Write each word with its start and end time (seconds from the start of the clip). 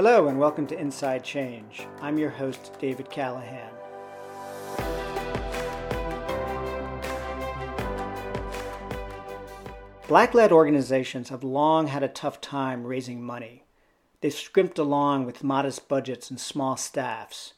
Hello, 0.00 0.28
and 0.28 0.38
welcome 0.38 0.64
to 0.68 0.78
Inside 0.78 1.24
Change. 1.24 1.84
I'm 2.00 2.18
your 2.18 2.30
host, 2.30 2.70
David 2.78 3.10
Callahan. 3.10 3.72
Black 10.06 10.34
led 10.34 10.52
organizations 10.52 11.30
have 11.30 11.42
long 11.42 11.88
had 11.88 12.04
a 12.04 12.08
tough 12.08 12.40
time 12.40 12.84
raising 12.84 13.20
money. 13.20 13.64
They've 14.20 14.32
scrimped 14.32 14.78
along 14.78 15.26
with 15.26 15.42
modest 15.42 15.88
budgets 15.88 16.30
and 16.30 16.38
small 16.38 16.76
staffs. 16.76 17.54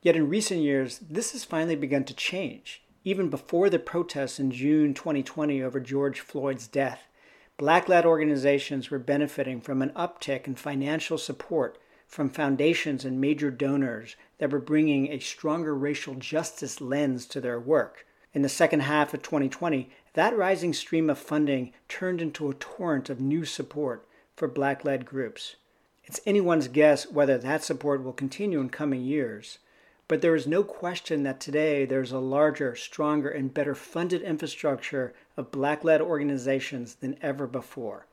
Yet 0.00 0.14
in 0.14 0.28
recent 0.28 0.60
years, 0.60 1.00
this 1.00 1.32
has 1.32 1.42
finally 1.42 1.74
begun 1.74 2.04
to 2.04 2.14
change. 2.14 2.84
Even 3.02 3.30
before 3.30 3.68
the 3.68 3.80
protests 3.80 4.38
in 4.38 4.52
June 4.52 4.94
2020 4.94 5.60
over 5.60 5.80
George 5.80 6.20
Floyd's 6.20 6.68
death, 6.68 7.08
black 7.56 7.88
led 7.88 8.04
organizations 8.04 8.90
were 8.90 8.98
benefiting 8.98 9.60
from 9.60 9.80
an 9.82 9.90
uptick 9.90 10.46
in 10.46 10.54
financial 10.54 11.18
support 11.18 11.78
from 12.06 12.28
foundations 12.28 13.04
and 13.04 13.20
major 13.20 13.50
donors 13.50 14.16
that 14.38 14.50
were 14.50 14.60
bringing 14.60 15.08
a 15.08 15.18
stronger 15.18 15.74
racial 15.74 16.14
justice 16.14 16.80
lens 16.80 17.26
to 17.26 17.40
their 17.40 17.58
work. 17.58 18.06
In 18.32 18.42
the 18.42 18.48
second 18.48 18.80
half 18.80 19.14
of 19.14 19.22
2020, 19.22 19.90
that 20.14 20.36
rising 20.36 20.72
stream 20.72 21.08
of 21.08 21.18
funding 21.18 21.72
turned 21.88 22.20
into 22.20 22.50
a 22.50 22.54
torrent 22.54 23.08
of 23.08 23.20
new 23.20 23.44
support 23.44 24.06
for 24.36 24.48
black 24.48 24.84
led 24.84 25.06
groups. 25.06 25.56
It's 26.04 26.20
anyone's 26.26 26.68
guess 26.68 27.10
whether 27.10 27.38
that 27.38 27.64
support 27.64 28.02
will 28.02 28.12
continue 28.12 28.60
in 28.60 28.68
coming 28.68 29.02
years. 29.02 29.58
But 30.06 30.20
there 30.20 30.34
is 30.34 30.46
no 30.46 30.62
question 30.62 31.22
that 31.22 31.40
today 31.40 31.86
there's 31.86 32.12
a 32.12 32.18
larger, 32.18 32.76
stronger, 32.76 33.30
and 33.30 33.54
better 33.54 33.74
funded 33.74 34.20
infrastructure 34.22 35.14
of 35.36 35.50
black 35.50 35.84
led 35.84 36.00
organizations 36.00 36.96
than 36.96 37.16
ever 37.22 37.46
before. 37.46 38.06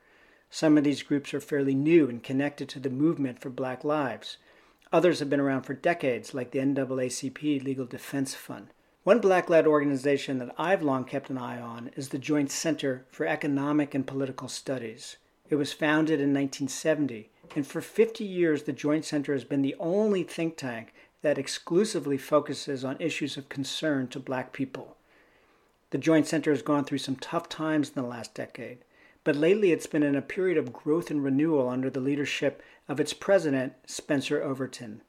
Some 0.50 0.76
of 0.76 0.84
these 0.84 1.02
groups 1.02 1.32
are 1.32 1.40
fairly 1.40 1.74
new 1.74 2.08
and 2.08 2.22
connected 2.22 2.68
to 2.70 2.80
the 2.80 2.90
movement 2.90 3.40
for 3.40 3.48
black 3.48 3.84
lives. 3.84 4.36
Others 4.92 5.20
have 5.20 5.30
been 5.30 5.40
around 5.40 5.62
for 5.62 5.74
decades, 5.74 6.34
like 6.34 6.50
the 6.50 6.58
NAACP 6.58 7.64
Legal 7.64 7.86
Defense 7.86 8.34
Fund. 8.34 8.68
One 9.04 9.18
black 9.18 9.48
led 9.48 9.66
organization 9.66 10.38
that 10.38 10.54
I've 10.58 10.82
long 10.82 11.04
kept 11.04 11.30
an 11.30 11.38
eye 11.38 11.60
on 11.60 11.90
is 11.96 12.10
the 12.10 12.18
Joint 12.18 12.50
Center 12.50 13.06
for 13.10 13.26
Economic 13.26 13.94
and 13.94 14.06
Political 14.06 14.48
Studies. 14.48 15.16
It 15.48 15.56
was 15.56 15.72
founded 15.72 16.20
in 16.20 16.34
1970, 16.34 17.30
and 17.56 17.66
for 17.66 17.80
50 17.80 18.22
years, 18.22 18.62
the 18.62 18.72
Joint 18.72 19.04
Center 19.04 19.32
has 19.32 19.44
been 19.44 19.62
the 19.62 19.74
only 19.80 20.22
think 20.22 20.56
tank 20.56 20.94
that 21.22 21.38
exclusively 21.38 22.18
focuses 22.18 22.84
on 22.84 22.96
issues 23.00 23.36
of 23.36 23.48
concern 23.48 24.08
to 24.08 24.20
black 24.20 24.52
people. 24.52 24.96
The 25.92 25.98
Joint 25.98 26.26
Center 26.26 26.50
has 26.50 26.62
gone 26.62 26.84
through 26.84 26.98
some 26.98 27.16
tough 27.16 27.50
times 27.50 27.90
in 27.90 27.94
the 27.96 28.08
last 28.08 28.32
decade, 28.32 28.78
but 29.24 29.36
lately 29.36 29.72
it's 29.72 29.86
been 29.86 30.02
in 30.02 30.16
a 30.16 30.22
period 30.22 30.56
of 30.56 30.72
growth 30.72 31.10
and 31.10 31.22
renewal 31.22 31.68
under 31.68 31.90
the 31.90 32.00
leadership 32.00 32.62
of 32.88 32.98
its 32.98 33.12
president, 33.12 33.74
Spencer 33.86 34.42
Overton. 34.42 35.02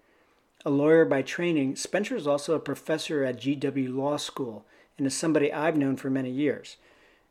A 0.65 0.69
lawyer 0.69 1.05
by 1.05 1.21
training, 1.21 1.77
Spencer 1.77 2.17
is 2.17 2.27
also 2.27 2.53
a 2.53 2.59
professor 2.59 3.23
at 3.23 3.39
GW 3.39 3.95
Law 3.95 4.17
School 4.17 4.65
and 4.97 5.07
is 5.07 5.15
somebody 5.15 5.53
I've 5.53 5.77
known 5.77 5.95
for 5.95 6.09
many 6.09 6.29
years. 6.29 6.75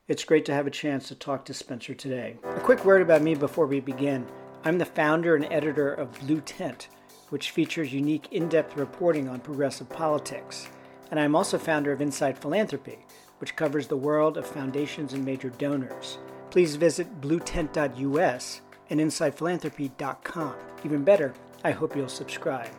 It's 0.08 0.24
great 0.24 0.46
to 0.46 0.54
have 0.54 0.66
a 0.66 0.70
chance 0.70 1.08
to 1.08 1.14
talk 1.14 1.44
to 1.44 1.52
Spencer 1.52 1.92
today. 1.92 2.38
A 2.56 2.60
quick 2.60 2.86
word 2.86 3.02
about 3.02 3.20
me 3.20 3.34
before 3.34 3.66
we 3.66 3.80
begin. 3.80 4.26
I'm 4.64 4.78
the 4.78 4.86
founder 4.86 5.36
and 5.36 5.44
editor 5.52 5.92
of 5.92 6.18
Blue 6.20 6.40
Tent, 6.40 6.88
which 7.28 7.50
features 7.50 7.92
unique 7.92 8.32
in 8.32 8.48
depth 8.48 8.78
reporting 8.78 9.28
on 9.28 9.40
progressive 9.40 9.90
politics. 9.90 10.70
And 11.10 11.20
I'm 11.20 11.36
also 11.36 11.58
founder 11.58 11.92
of 11.92 12.00
Inside 12.00 12.38
Philanthropy, 12.38 13.04
which 13.42 13.56
covers 13.56 13.88
the 13.88 13.96
world 13.96 14.36
of 14.36 14.46
foundations 14.46 15.14
and 15.14 15.24
major 15.24 15.50
donors. 15.50 16.18
Please 16.50 16.76
visit 16.76 17.20
bluetent.us 17.20 18.60
and 18.88 19.00
insidephilanthropy.com. 19.00 20.54
Even 20.84 21.02
better, 21.02 21.34
I 21.64 21.72
hope 21.72 21.96
you'll 21.96 22.08
subscribe. 22.08 22.70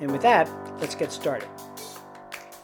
And 0.00 0.10
with 0.10 0.22
that, 0.22 0.50
let's 0.80 0.96
get 0.96 1.12
started. 1.12 1.48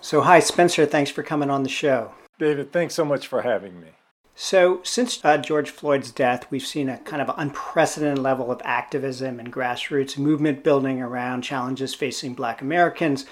So, 0.00 0.22
hi, 0.22 0.40
Spencer. 0.40 0.86
Thanks 0.86 1.12
for 1.12 1.22
coming 1.22 1.48
on 1.48 1.62
the 1.62 1.68
show. 1.68 2.14
David, 2.40 2.72
thanks 2.72 2.96
so 2.96 3.04
much 3.04 3.28
for 3.28 3.42
having 3.42 3.80
me. 3.80 3.90
So, 4.34 4.80
since 4.82 5.24
uh, 5.24 5.38
George 5.38 5.70
Floyd's 5.70 6.10
death, 6.10 6.50
we've 6.50 6.66
seen 6.66 6.88
a 6.88 6.98
kind 6.98 7.22
of 7.22 7.32
unprecedented 7.38 8.18
level 8.18 8.50
of 8.50 8.60
activism 8.64 9.38
and 9.38 9.52
grassroots 9.52 10.18
movement 10.18 10.64
building 10.64 11.00
around 11.00 11.42
challenges 11.42 11.94
facing 11.94 12.34
Black 12.34 12.60
Americans. 12.60 13.24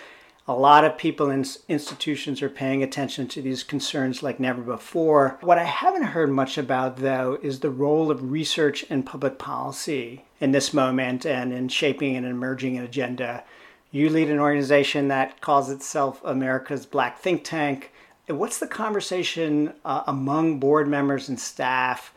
A 0.47 0.53
lot 0.53 0.85
of 0.85 0.99
people 0.99 1.31
and 1.31 1.57
institutions 1.71 2.43
are 2.43 2.51
paying 2.51 2.83
attention 2.83 3.27
to 3.29 3.41
these 3.41 3.63
concerns 3.63 4.23
like 4.23 4.39
never 4.39 4.61
before. 4.61 5.39
What 5.41 5.57
I 5.57 5.65
haven't 5.65 6.03
heard 6.03 6.29
much 6.31 6.59
about, 6.59 6.99
though, 6.99 7.39
is 7.43 7.61
the 7.61 7.71
role 7.71 8.11
of 8.11 8.31
research 8.31 8.85
and 8.91 9.07
public 9.07 9.39
policy 9.39 10.27
in 10.41 10.53
this 10.53 10.75
moment 10.75 11.25
and 11.25 11.51
in 11.51 11.69
shaping 11.69 12.15
and 12.15 12.27
emerging 12.27 12.77
an 12.77 12.85
agenda. 12.85 13.43
You 13.91 14.11
lead 14.11 14.29
an 14.29 14.39
organization 14.39 15.09
that 15.09 15.41
calls 15.41 15.71
itself 15.71 16.21
America's 16.23 16.85
Black 16.85 17.19
Think 17.19 17.43
Tank. 17.43 17.91
What's 18.27 18.59
the 18.59 18.67
conversation 18.67 19.73
uh, 19.83 20.03
among 20.07 20.61
board 20.61 20.89
members 20.89 21.31
and 21.31 21.41
staff 21.41 22.13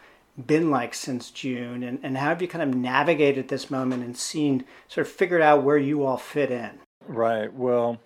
been 0.45 0.69
like 0.69 0.93
since 0.93 1.31
June? 1.31 1.81
And, 1.81 1.99
and 2.03 2.17
how 2.17 2.27
have 2.27 2.41
you 2.41 2.49
kind 2.49 2.69
of 2.69 2.77
navigated 2.77 3.47
this 3.47 3.71
moment 3.71 4.03
and 4.03 4.17
seen, 4.17 4.65
sort 4.89 5.07
of 5.07 5.13
figured 5.13 5.41
out 5.41 5.63
where 5.63 5.77
you 5.77 6.03
all 6.03 6.17
fit 6.17 6.51
in? 6.51 6.79
Right. 7.07 7.53
Well, 7.53 7.99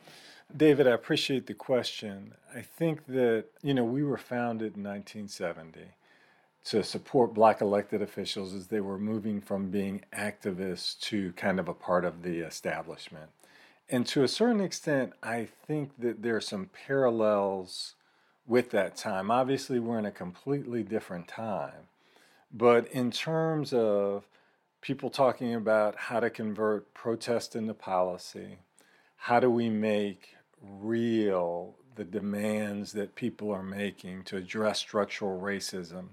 David, 0.56 0.88
I 0.88 0.92
appreciate 0.92 1.48
the 1.48 1.54
question. 1.54 2.34
I 2.54 2.62
think 2.62 3.06
that, 3.08 3.46
you 3.62 3.74
know, 3.74 3.86
we 3.86 4.04
were 4.04 4.18
founded 4.18 4.76
in 4.76 4.84
1970 4.84 5.80
to 6.66 6.84
support 6.84 7.34
black 7.34 7.62
elected 7.62 8.02
officials 8.02 8.54
as 8.54 8.68
they 8.68 8.82
were 8.82 9.00
moving 9.00 9.42
from 9.42 9.70
being 9.70 10.04
activists 10.16 11.00
to 11.02 11.32
kind 11.34 11.60
of 11.60 11.68
a 11.68 11.74
part 11.74 12.06
of 12.06 12.22
the 12.22 12.40
establishment. 12.40 13.30
And 13.90 14.06
to 14.08 14.24
a 14.24 14.28
certain 14.28 14.62
extent, 14.62 15.14
I 15.24 15.48
think 15.68 15.92
that 16.00 16.22
there 16.22 16.36
are 16.36 16.42
some 16.42 16.70
parallels 16.86 17.96
with 18.46 18.72
that 18.72 18.96
time. 18.96 19.32
Obviously, 19.32 19.80
we're 19.80 20.00
in 20.00 20.06
a 20.06 20.12
completely 20.12 20.84
different 20.84 21.28
time. 21.28 21.88
But 22.54 22.88
in 22.88 23.12
terms 23.12 23.74
of 23.74 24.28
people 24.82 25.10
talking 25.10 25.56
about 25.56 25.96
how 25.96 26.20
to 26.20 26.30
convert 26.30 26.94
protest 26.94 27.56
into 27.56 27.74
policy, 27.74 28.60
how 29.16 29.40
do 29.40 29.50
we 29.50 29.70
make 29.70 30.36
real 30.62 31.76
the 31.96 32.04
demands 32.04 32.94
that 32.94 33.16
people 33.16 33.52
are 33.52 33.64
making 33.64 34.24
to 34.24 34.38
address 34.38 34.80
structural 34.80 35.40
racism? 35.40 36.10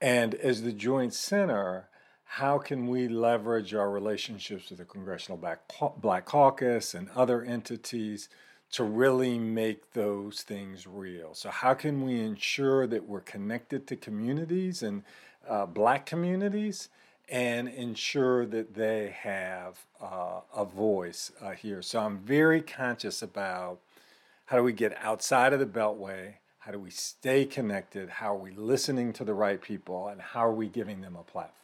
And 0.00 0.34
as 0.34 0.62
the 0.62 0.72
Joint 0.72 1.12
Center, 1.14 1.88
how 2.24 2.58
can 2.58 2.86
we 2.86 3.08
leverage 3.08 3.74
our 3.74 3.90
relationships 3.90 4.70
with 4.70 4.78
the 4.78 4.84
Congressional 4.84 5.36
Black, 5.36 6.24
Caucus 6.24 6.94
and 6.94 7.08
other 7.10 7.42
entities 7.42 8.28
to 8.72 8.84
really 8.84 9.38
make 9.38 9.92
those 9.92 10.42
things 10.42 10.86
real? 10.86 11.34
So, 11.34 11.50
how 11.50 11.74
can 11.74 12.04
we 12.04 12.20
ensure 12.20 12.86
that 12.86 13.08
we're 13.08 13.20
connected 13.20 13.86
to 13.88 13.96
communities 13.96 14.82
and 14.82 15.02
uh, 15.48 15.66
Black 15.66 16.06
communities 16.06 16.88
and 17.30 17.68
ensure 17.68 18.46
that 18.46 18.74
they 18.74 19.14
have 19.22 19.78
uh, 20.00 20.40
a 20.54 20.64
voice 20.64 21.32
uh, 21.40 21.50
here? 21.50 21.82
So, 21.82 22.00
I'm 22.00 22.18
very 22.18 22.60
conscious 22.60 23.22
about 23.22 23.80
how 24.46 24.56
do 24.56 24.62
we 24.62 24.72
get 24.72 24.96
outside 25.00 25.52
of 25.52 25.60
the 25.60 25.66
Beltway? 25.66 26.34
How 26.58 26.72
do 26.72 26.78
we 26.78 26.90
stay 26.90 27.44
connected? 27.44 28.08
How 28.10 28.34
are 28.34 28.38
we 28.38 28.50
listening 28.50 29.12
to 29.14 29.24
the 29.24 29.34
right 29.34 29.60
people? 29.62 30.08
And 30.08 30.20
how 30.20 30.46
are 30.46 30.52
we 30.52 30.68
giving 30.68 31.00
them 31.00 31.16
a 31.16 31.22
platform? 31.22 31.60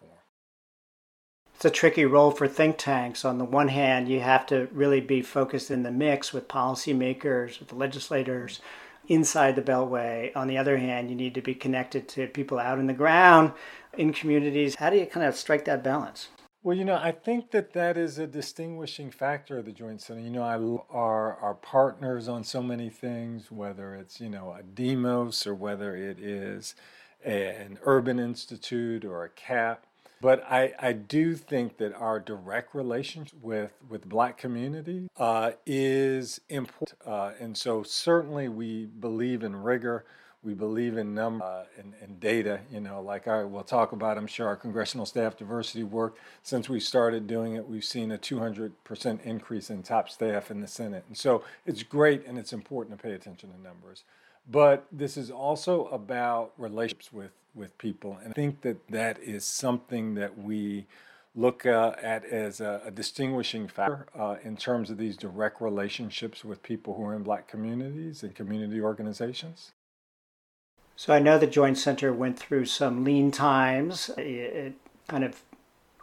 it's 1.56 1.64
a 1.64 1.70
tricky 1.70 2.04
role 2.04 2.30
for 2.30 2.46
think 2.46 2.76
tanks. 2.76 3.24
On 3.24 3.38
the 3.38 3.44
one 3.44 3.68
hand, 3.68 4.08
you 4.08 4.20
have 4.20 4.44
to 4.46 4.68
really 4.72 5.00
be 5.00 5.22
focused 5.22 5.70
in 5.70 5.82
the 5.82 5.90
mix 5.90 6.30
with 6.30 6.48
policymakers, 6.48 7.58
with 7.58 7.68
the 7.68 7.74
legislators 7.74 8.60
inside 9.08 9.56
the 9.56 9.62
Beltway. 9.62 10.36
On 10.36 10.48
the 10.48 10.58
other 10.58 10.76
hand, 10.76 11.08
you 11.08 11.16
need 11.16 11.34
to 11.34 11.40
be 11.40 11.54
connected 11.54 12.08
to 12.08 12.26
people 12.26 12.58
out 12.58 12.78
in 12.78 12.86
the 12.86 12.92
ground, 12.92 13.52
in 13.98 14.12
communities. 14.12 14.74
How 14.76 14.90
do 14.90 14.96
you 14.96 15.06
kind 15.06 15.26
of 15.26 15.36
strike 15.36 15.64
that 15.66 15.82
balance? 15.82 16.28
Well, 16.62 16.76
you 16.76 16.84
know, 16.84 16.96
I 16.96 17.12
think 17.12 17.52
that 17.52 17.72
that 17.74 17.96
is 17.96 18.18
a 18.18 18.26
distinguishing 18.26 19.10
factor 19.10 19.58
of 19.58 19.66
the 19.66 19.72
Joint 19.72 20.00
Center. 20.02 20.20
You 20.20 20.30
know, 20.30 20.42
I 20.42 20.56
are 20.94 21.36
our 21.36 21.54
partners 21.54 22.26
on 22.26 22.42
so 22.42 22.62
many 22.62 22.90
things, 22.90 23.52
whether 23.52 23.94
it's 23.94 24.20
you 24.20 24.28
know 24.28 24.52
a 24.52 24.62
Demos 24.62 25.46
or 25.46 25.54
whether 25.54 25.94
it 25.94 26.18
is 26.18 26.74
an 27.24 27.78
urban 27.84 28.18
institute 28.18 29.04
or 29.04 29.24
a 29.24 29.28
CAP 29.30 29.86
but 30.20 30.44
I, 30.50 30.72
I 30.78 30.92
do 30.92 31.34
think 31.34 31.76
that 31.76 31.94
our 31.94 32.18
direct 32.18 32.74
relationship 32.74 33.38
with, 33.42 33.72
with 33.88 34.08
Black 34.08 34.38
community 34.38 35.08
uh, 35.16 35.52
is 35.66 36.40
important. 36.48 36.94
Uh, 37.04 37.32
and 37.38 37.56
so 37.56 37.82
certainly 37.82 38.48
we 38.48 38.86
believe 38.86 39.42
in 39.42 39.54
rigor. 39.54 40.04
We 40.46 40.54
believe 40.54 40.96
in 40.96 41.12
number 41.12 41.44
uh, 41.44 41.64
and, 41.76 41.92
and, 42.00 42.20
data, 42.20 42.60
you 42.72 42.80
know, 42.80 43.00
like 43.00 43.26
I 43.26 43.42
will 43.42 43.64
talk 43.64 43.90
about, 43.90 44.16
I'm 44.16 44.28
sure, 44.28 44.46
our 44.46 44.54
congressional 44.54 45.04
staff 45.04 45.36
diversity 45.36 45.82
work. 45.82 46.18
Since 46.44 46.68
we 46.68 46.78
started 46.78 47.26
doing 47.26 47.56
it, 47.56 47.68
we've 47.68 47.84
seen 47.84 48.12
a 48.12 48.18
200% 48.18 49.22
increase 49.22 49.70
in 49.70 49.82
top 49.82 50.08
staff 50.08 50.52
in 50.52 50.60
the 50.60 50.68
Senate. 50.68 51.04
And 51.08 51.16
so 51.16 51.42
it's 51.66 51.82
great 51.82 52.24
and 52.26 52.38
it's 52.38 52.52
important 52.52 52.96
to 52.96 53.02
pay 53.02 53.12
attention 53.12 53.50
to 53.50 53.60
numbers. 53.60 54.04
But 54.48 54.86
this 54.92 55.16
is 55.16 55.32
also 55.32 55.86
about 55.86 56.52
relationships 56.56 57.12
with 57.12 57.32
with 57.56 57.76
people. 57.78 58.18
And 58.22 58.30
I 58.30 58.34
think 58.34 58.60
that 58.60 58.86
that 58.88 59.18
is 59.20 59.44
something 59.44 60.14
that 60.14 60.38
we 60.38 60.86
look 61.34 61.66
uh, 61.66 61.92
at 62.00 62.24
as 62.24 62.60
a, 62.60 62.82
a 62.84 62.90
distinguishing 62.90 63.66
factor 63.66 64.06
uh, 64.18 64.36
in 64.44 64.56
terms 64.56 64.90
of 64.90 64.98
these 64.98 65.16
direct 65.16 65.60
relationships 65.60 66.44
with 66.44 66.62
people 66.62 66.94
who 66.94 67.04
are 67.04 67.14
in 67.14 67.22
black 67.22 67.48
communities 67.48 68.22
and 68.22 68.34
community 68.34 68.80
organizations? 68.80 69.72
So 70.96 71.12
I 71.12 71.18
know 71.18 71.38
the 71.38 71.46
Joint 71.46 71.76
Center 71.76 72.12
went 72.12 72.38
through 72.38 72.64
some 72.64 73.04
lean 73.04 73.30
times. 73.30 74.10
It 74.16 74.74
kind 75.08 75.24
of 75.24 75.42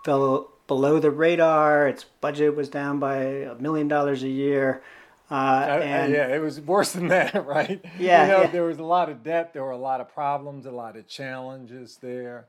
fell 0.06 0.52
below 0.68 1.00
the 1.00 1.10
radar. 1.10 1.88
Its 1.88 2.06
budget 2.22 2.56
was 2.56 2.70
down 2.70 3.00
by 3.00 3.18
a 3.18 3.56
million 3.56 3.88
dollars 3.88 4.22
a 4.22 4.30
year. 4.30 4.84
Uh, 5.32 5.34
uh, 5.34 5.80
and, 5.84 6.14
yeah, 6.14 6.28
it 6.28 6.40
was 6.40 6.62
worse 6.62 6.94
than 6.94 7.08
that, 7.08 7.46
right? 7.48 7.84
Yeah, 7.98 8.26
you 8.26 8.32
know, 8.32 8.42
yeah. 8.42 8.48
there 8.48 8.64
was 8.64 8.78
a 8.78 8.84
lot 8.84 9.10
of 9.10 9.24
debt, 9.24 9.52
there 9.52 9.64
were 9.64 9.72
a 9.72 9.78
lot 9.78 10.00
of 10.00 10.14
problems, 10.14 10.68
a 10.68 10.72
lot 10.72 10.96
of 10.96 11.08
challenges 11.08 11.98
there. 11.98 12.46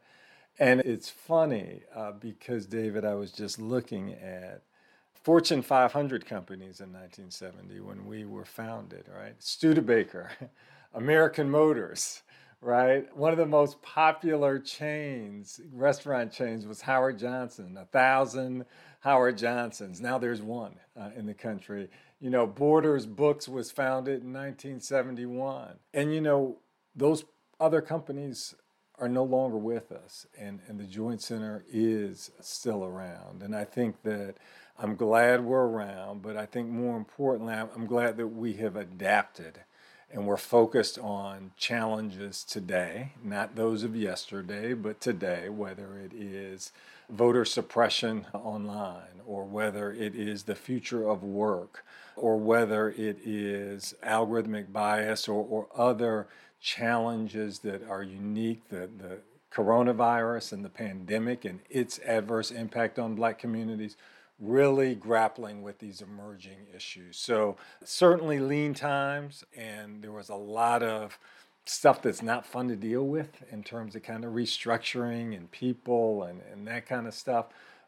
And 0.59 0.81
it's 0.81 1.09
funny 1.09 1.81
uh, 1.95 2.13
because, 2.13 2.67
David, 2.67 3.05
I 3.05 3.15
was 3.15 3.33
just 3.33 3.59
looking 3.59 4.13
at 4.13 4.63
Fortune 5.23 5.63
500 5.63 6.27
companies 6.27 6.81
in 6.81 6.93
1970 6.93 7.81
when 7.81 8.07
we 8.07 8.27
were 8.27 8.45
founded, 8.45 9.07
right? 9.09 9.35
Studebaker, 9.39 10.31
American 10.95 11.51
Motors, 11.51 12.23
right? 12.65 13.15
One 13.15 13.31
of 13.31 13.39
the 13.39 13.47
most 13.47 13.83
popular 13.83 14.59
chains, 14.59 15.61
restaurant 15.73 16.33
chains, 16.33 16.67
was 16.67 16.81
Howard 16.81 17.19
Johnson, 17.19 17.77
a 17.79 17.85
thousand 17.85 18.65
Howard 19.01 19.37
Johnsons. 19.37 20.01
Now 20.01 20.17
there's 20.17 20.41
one 20.41 20.77
uh, 20.99 21.11
in 21.15 21.27
the 21.27 21.35
country. 21.35 21.91
You 22.21 22.31
know, 22.31 22.47
Borders 22.47 23.05
Books 23.05 23.47
was 23.47 23.71
founded 23.71 24.23
in 24.23 24.33
1971. 24.33 25.75
And, 25.93 26.15
you 26.15 26.23
know, 26.23 26.57
those 26.97 27.25
other 27.61 27.83
companies 27.83 28.55
are 28.99 29.09
no 29.09 29.25
longer 29.25 29.59
with 29.59 29.91
us, 29.91 30.25
and, 30.39 30.61
and 30.69 30.79
the 30.79 30.85
Joint 30.85 31.21
Center 31.21 31.65
is 31.69 32.31
still 32.41 32.85
around. 32.85 33.43
And 33.43 33.55
I 33.55 33.65
think 33.65 34.03
that 34.05 34.37
I'm 34.79 34.95
glad 34.95 35.45
we're 35.45 35.67
around, 35.67 36.23
but 36.23 36.37
I 36.37 36.47
think 36.47 36.69
more 36.69 36.97
importantly, 36.97 37.55
I'm 37.55 37.87
glad 37.87 38.17
that 38.19 38.29
we 38.29 38.55
have 38.55 38.77
adapted 38.77 39.59
and 40.15 40.27
we're 40.27 40.37
focused 40.37 40.97
on 41.01 41.51
challenges 41.57 42.45
today, 42.45 43.13
not 43.23 43.57
those 43.57 43.83
of 43.83 43.97
yesterday, 43.97 44.73
but 44.73 45.01
today, 45.01 45.49
whether 45.49 45.99
it 45.99 46.13
is 46.15 46.71
voter 47.11 47.45
suppression 47.45 48.25
online, 48.33 49.21
or 49.27 49.45
whether 49.45 49.93
it 49.93 50.15
is 50.15 50.45
the 50.45 50.55
future 50.55 51.09
of 51.09 51.25
work, 51.25 51.85
or 52.15 52.37
whether 52.37 52.91
it 52.91 53.19
is 53.25 53.93
algorithmic 54.05 54.73
bias 54.73 55.27
or, 55.27 55.45
or 55.45 55.67
other 55.75 56.29
challenges 56.61 57.59
that 57.59 57.83
are 57.89 58.05
unique, 58.05 58.69
the, 58.69 58.89
the 58.97 59.19
coronavirus 59.53 60.53
and 60.53 60.65
the 60.65 60.71
pandemic 60.71 61.45
and 61.45 61.59
its 61.69 61.99
adverse 62.07 62.53
impact 62.53 63.01
on 63.01 63.17
black 63.17 63.37
communities, 63.37 63.97
really 64.39 64.95
grappling 64.95 65.63
with 65.63 65.79
these 65.79 66.01
emerging 66.01 66.67
issues. 66.75 67.17
So, 67.17 67.57
certainly 67.85 68.41
lean 68.41 68.75
times, 68.75 69.45
and 69.57 70.03
there 70.03 70.13
was 70.13 70.29
a 70.29 70.35
lot 70.35 70.83
of 70.83 71.19
stuff 71.67 72.03
that's 72.03 72.23
not 72.23 72.45
fun 72.45 72.69
to 72.69 72.77
deal 72.77 73.07
with 73.07 73.43
in 73.51 73.63
terms 73.63 73.95
of 73.95 74.03
kind 74.03 74.25
of 74.25 74.33
restructuring 74.33 75.37
and 75.37 75.51
people 75.51 76.25
and, 76.25 76.43
and 76.53 76.67
that 76.67 76.87
kind 76.87 77.07
of 77.07 77.15
stuff. 77.15 77.47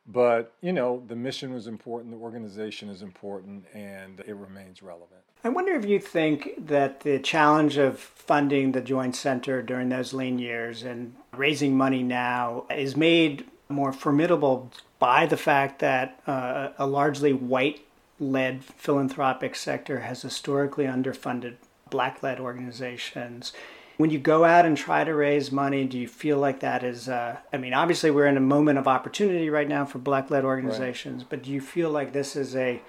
But, 0.08 0.54
you 0.60 0.72
know, 0.72 1.02
the 1.06 1.16
mission 1.16 1.52
was 1.52 1.66
important, 1.66 2.12
the 2.12 2.20
organization 2.20 2.88
is 2.88 3.02
important, 3.02 3.64
and 3.74 4.20
it 4.20 4.36
remains 4.36 4.82
relevant. 4.82 5.20
I 5.42 5.48
wonder 5.48 5.74
if 5.74 5.84
you 5.84 5.98
think 5.98 6.66
that 6.68 7.00
the 7.00 7.18
challenge 7.18 7.76
of 7.76 7.98
funding 7.98 8.72
the 8.72 8.80
Joint 8.80 9.16
Center 9.16 9.62
during 9.62 9.88
those 9.88 10.12
lean 10.12 10.38
years 10.38 10.82
and 10.82 11.14
raising 11.36 11.76
money 11.76 12.02
now 12.02 12.66
is 12.70 12.96
made 12.96 13.46
more 13.68 13.92
formidable 13.92 14.70
by 14.98 15.26
the 15.26 15.36
fact 15.36 15.80
that 15.80 16.20
uh, 16.26 16.70
a 16.78 16.86
largely 16.86 17.32
white 17.32 17.84
led 18.18 18.64
philanthropic 18.64 19.54
sector 19.54 20.00
has 20.00 20.22
historically 20.22 20.84
underfunded 20.84 21.56
black 21.90 22.22
led 22.22 22.40
organizations. 22.40 23.52
When 23.98 24.10
you 24.10 24.18
go 24.18 24.44
out 24.44 24.66
and 24.66 24.76
try 24.76 25.04
to 25.04 25.14
raise 25.14 25.50
money, 25.50 25.84
do 25.86 25.98
you 25.98 26.08
feel 26.08 26.38
like 26.38 26.60
that 26.60 26.84
is, 26.84 27.08
uh, 27.08 27.38
I 27.52 27.56
mean, 27.56 27.72
obviously 27.72 28.10
we're 28.10 28.26
in 28.26 28.36
a 28.36 28.40
moment 28.40 28.78
of 28.78 28.86
opportunity 28.86 29.48
right 29.48 29.68
now 29.68 29.84
for 29.84 29.98
black 29.98 30.30
led 30.30 30.44
organizations, 30.44 31.22
right. 31.22 31.30
but 31.30 31.42
do 31.42 31.50
you 31.50 31.60
feel 31.60 31.90
like 31.90 32.12
this 32.12 32.36
is 32.36 32.54
a 32.56 32.82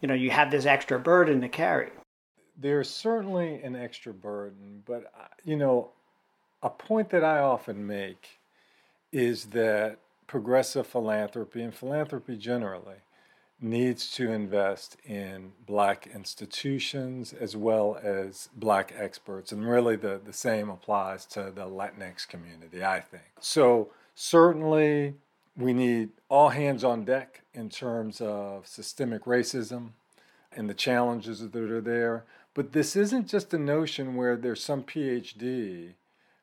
you 0.00 0.08
know 0.08 0.14
you 0.14 0.30
have 0.30 0.50
this 0.50 0.66
extra 0.66 0.98
burden 0.98 1.40
to 1.40 1.48
carry 1.48 1.90
there's 2.56 2.90
certainly 2.90 3.60
an 3.62 3.76
extra 3.76 4.12
burden 4.12 4.82
but 4.86 5.12
uh, 5.18 5.26
you 5.44 5.56
know 5.56 5.90
a 6.62 6.70
point 6.70 7.10
that 7.10 7.24
i 7.24 7.38
often 7.38 7.86
make 7.86 8.37
is 9.12 9.46
that 9.46 9.98
progressive 10.26 10.86
philanthropy 10.86 11.62
and 11.62 11.74
philanthropy 11.74 12.36
generally 12.36 12.96
needs 13.60 14.10
to 14.12 14.30
invest 14.30 14.96
in 15.04 15.52
black 15.66 16.06
institutions 16.14 17.32
as 17.32 17.56
well 17.56 17.98
as 18.02 18.48
black 18.54 18.94
experts 18.96 19.50
and 19.50 19.68
really 19.68 19.96
the, 19.96 20.20
the 20.24 20.32
same 20.32 20.68
applies 20.68 21.26
to 21.26 21.50
the 21.54 21.64
latinx 21.64 22.26
community 22.28 22.84
i 22.84 23.00
think 23.00 23.24
so 23.40 23.90
certainly 24.14 25.14
we 25.58 25.72
need 25.72 26.10
all 26.28 26.50
hands 26.50 26.84
on 26.84 27.04
deck 27.04 27.42
in 27.52 27.68
terms 27.68 28.20
of 28.20 28.66
systemic 28.66 29.24
racism 29.24 29.90
and 30.52 30.70
the 30.70 30.74
challenges 30.74 31.40
that 31.40 31.54
are 31.56 31.80
there. 31.80 32.24
But 32.54 32.72
this 32.72 32.96
isn't 32.96 33.28
just 33.28 33.52
a 33.52 33.58
notion 33.58 34.14
where 34.14 34.36
there's 34.36 34.62
some 34.62 34.84
PhD 34.84 35.94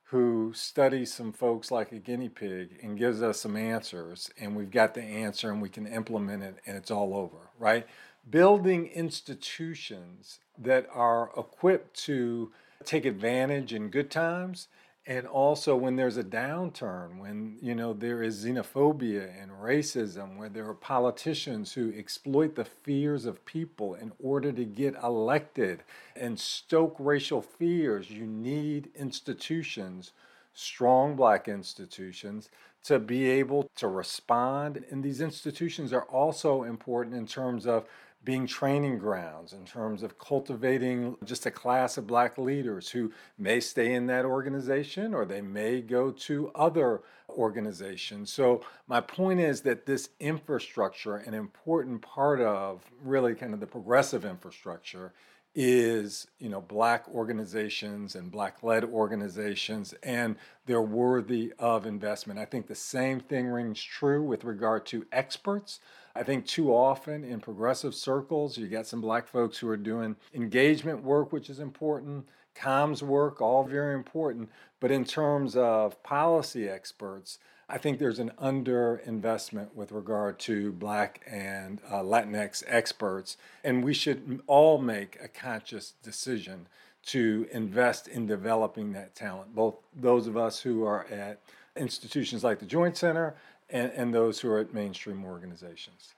who 0.10 0.52
studies 0.54 1.14
some 1.14 1.32
folks 1.32 1.72
like 1.72 1.92
a 1.92 1.98
guinea 1.98 2.30
pig 2.30 2.80
and 2.84 2.98
gives 2.98 3.24
us 3.24 3.42
some 3.42 3.58
answers, 3.58 4.30
and 4.40 4.56
we've 4.56 4.72
got 4.72 4.94
the 4.94 5.02
answer 5.02 5.52
and 5.52 5.62
we 5.62 5.70
can 5.70 5.88
implement 5.88 6.44
it 6.44 6.58
and 6.66 6.78
it's 6.78 6.92
all 6.92 7.16
over, 7.16 7.50
right? 7.58 7.88
Building 8.30 8.88
institutions 8.88 10.40
that 10.58 10.88
are 10.94 11.32
equipped 11.36 11.96
to 12.06 12.52
take 12.84 13.06
advantage 13.06 13.74
in 13.74 13.90
good 13.90 14.12
times 14.12 14.68
and 15.08 15.28
also 15.28 15.76
when 15.76 15.96
there's 15.96 16.18
a 16.18 16.24
downturn 16.24 17.20
when 17.20 17.58
you 17.62 17.76
know 17.76 17.94
there 17.94 18.24
is 18.24 18.44
xenophobia 18.44 19.30
and 19.42 19.52
racism 19.52 20.38
where 20.38 20.50
there 20.50 20.68
are 20.68 20.74
politicians 20.74 21.74
who 21.74 21.94
exploit 21.98 22.56
the 22.56 22.66
fears 22.66 23.26
of 23.26 23.46
people 23.46 23.94
in 23.96 24.12
order 24.20 24.52
to 24.52 24.66
get 24.66 24.96
elected 25.04 25.84
and 26.16 26.40
stoke 26.40 26.96
racial 27.00 27.42
fears 27.42 28.10
you 28.10 28.26
need 28.26 28.90
institutions 28.96 30.12
strong 30.56 31.16
black 31.16 31.48
institutions 31.48 32.50
to 32.86 33.00
be 33.00 33.30
able 33.30 33.70
to 33.76 33.88
respond. 33.88 34.84
And 34.90 35.04
these 35.04 35.20
institutions 35.20 35.92
are 35.92 36.04
also 36.04 36.64
important 36.64 37.16
in 37.16 37.28
terms 37.28 37.68
of 37.68 37.86
being 38.26 38.48
training 38.48 38.98
grounds 38.98 39.54
in 39.54 39.64
terms 39.66 40.04
of 40.04 40.18
cultivating 40.18 41.16
just 41.24 41.46
a 41.46 41.52
class 41.52 41.98
of 41.98 42.08
black 42.08 42.38
leaders 42.38 42.90
who 42.90 43.12
may 43.38 43.60
stay 43.60 43.94
in 43.94 44.08
that 44.08 44.26
organization 44.26 45.14
or 45.14 45.26
they 45.26 45.42
may 45.42 45.80
go 45.80 46.12
to 46.12 46.52
other 46.56 47.02
organizations. 47.30 48.32
So, 48.34 48.62
my 48.88 49.00
point 49.02 49.40
is 49.40 49.62
that 49.62 49.86
this 49.86 50.10
infrastructure, 50.20 51.16
an 51.16 51.34
important 51.34 52.02
part 52.02 52.42
of 52.42 52.82
really 53.04 53.36
kind 53.36 53.54
of 53.54 53.60
the 53.60 53.68
progressive 53.68 54.26
infrastructure, 54.26 55.14
is 55.56 56.28
you 56.38 56.50
know 56.50 56.60
black 56.60 57.08
organizations 57.10 58.16
and 58.16 58.30
black 58.30 58.62
led 58.62 58.84
organizations 58.84 59.94
and 60.04 60.36
they're 60.66 60.82
worthy 60.82 61.54
of 61.58 61.86
investment 61.86 62.38
i 62.38 62.44
think 62.44 62.68
the 62.68 62.76
same 62.76 63.22
thing 63.22 63.48
rings 63.48 63.82
true 63.82 64.22
with 64.22 64.44
regard 64.44 64.86
to 64.86 65.06
experts 65.14 65.80
I 66.16 66.24
think 66.24 66.46
too 66.46 66.74
often 66.74 67.26
in 67.26 67.42
progressive 67.42 67.94
circles, 67.94 68.58
you 68.58 68.68
got 68.68 68.88
some 68.88 69.02
black 69.02 69.28
folks 69.28 69.58
who 69.58 69.68
are 69.68 69.76
doing 69.76 70.16
engagement 70.34 71.04
work, 71.04 71.34
which 71.34 71.50
is 71.50 71.60
important, 71.60 72.26
comms 72.56 73.02
work, 73.02 73.42
all 73.42 73.66
very 73.66 73.94
important. 73.94 74.50
But 74.80 74.92
in 74.92 75.04
terms 75.04 75.58
of 75.58 76.02
policy 76.04 76.70
experts, 76.70 77.38
I 77.68 77.80
think 77.80 77.98
there's 77.98 78.20
an 78.20 78.32
underinvestment 78.40 79.74
with 79.74 79.92
regard 79.92 80.38
to 80.40 80.72
Black 80.74 81.22
and 81.26 81.80
uh, 81.90 82.02
Latinx 82.02 82.64
experts, 82.68 83.38
and 83.64 83.84
we 83.84 83.94
should 83.94 84.42
all 84.46 84.78
make 84.78 85.18
a 85.22 85.28
conscious 85.28 85.94
decision 86.04 86.68
to 87.08 87.48
invest 87.52 88.08
in 88.08 88.28
developing 88.28 88.94
that 88.94 89.16
talent, 89.16 89.56
both 89.56 89.76
those 89.96 90.28
of 90.28 90.38
us 90.38 90.60
who 90.60 90.84
are 90.84 91.06
at 91.08 91.40
institutions 91.76 92.44
like 92.44 92.60
the 92.60 92.66
Joint 92.66 92.98
Center 92.98 93.36
and, 93.70 93.92
and 93.96 94.14
those 94.14 94.40
who 94.40 94.50
are 94.50 94.60
at 94.60 94.74
mainstream 94.74 95.26
organizations. 95.26 96.14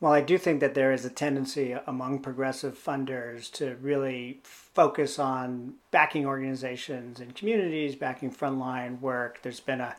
Well, 0.00 0.12
I 0.12 0.20
do 0.20 0.38
think 0.38 0.60
that 0.60 0.74
there 0.74 0.92
is 0.92 1.04
a 1.04 1.10
tendency 1.10 1.72
among 1.86 2.20
progressive 2.20 2.78
funders 2.78 3.50
to 3.52 3.76
really 3.82 4.40
focus 4.44 5.18
on 5.18 5.74
backing 5.90 6.24
organizations 6.24 7.18
and 7.18 7.34
communities, 7.34 7.96
backing 7.96 8.30
frontline 8.30 9.00
work. 9.00 9.40
There's 9.42 9.58
been 9.58 9.80
a, 9.80 9.96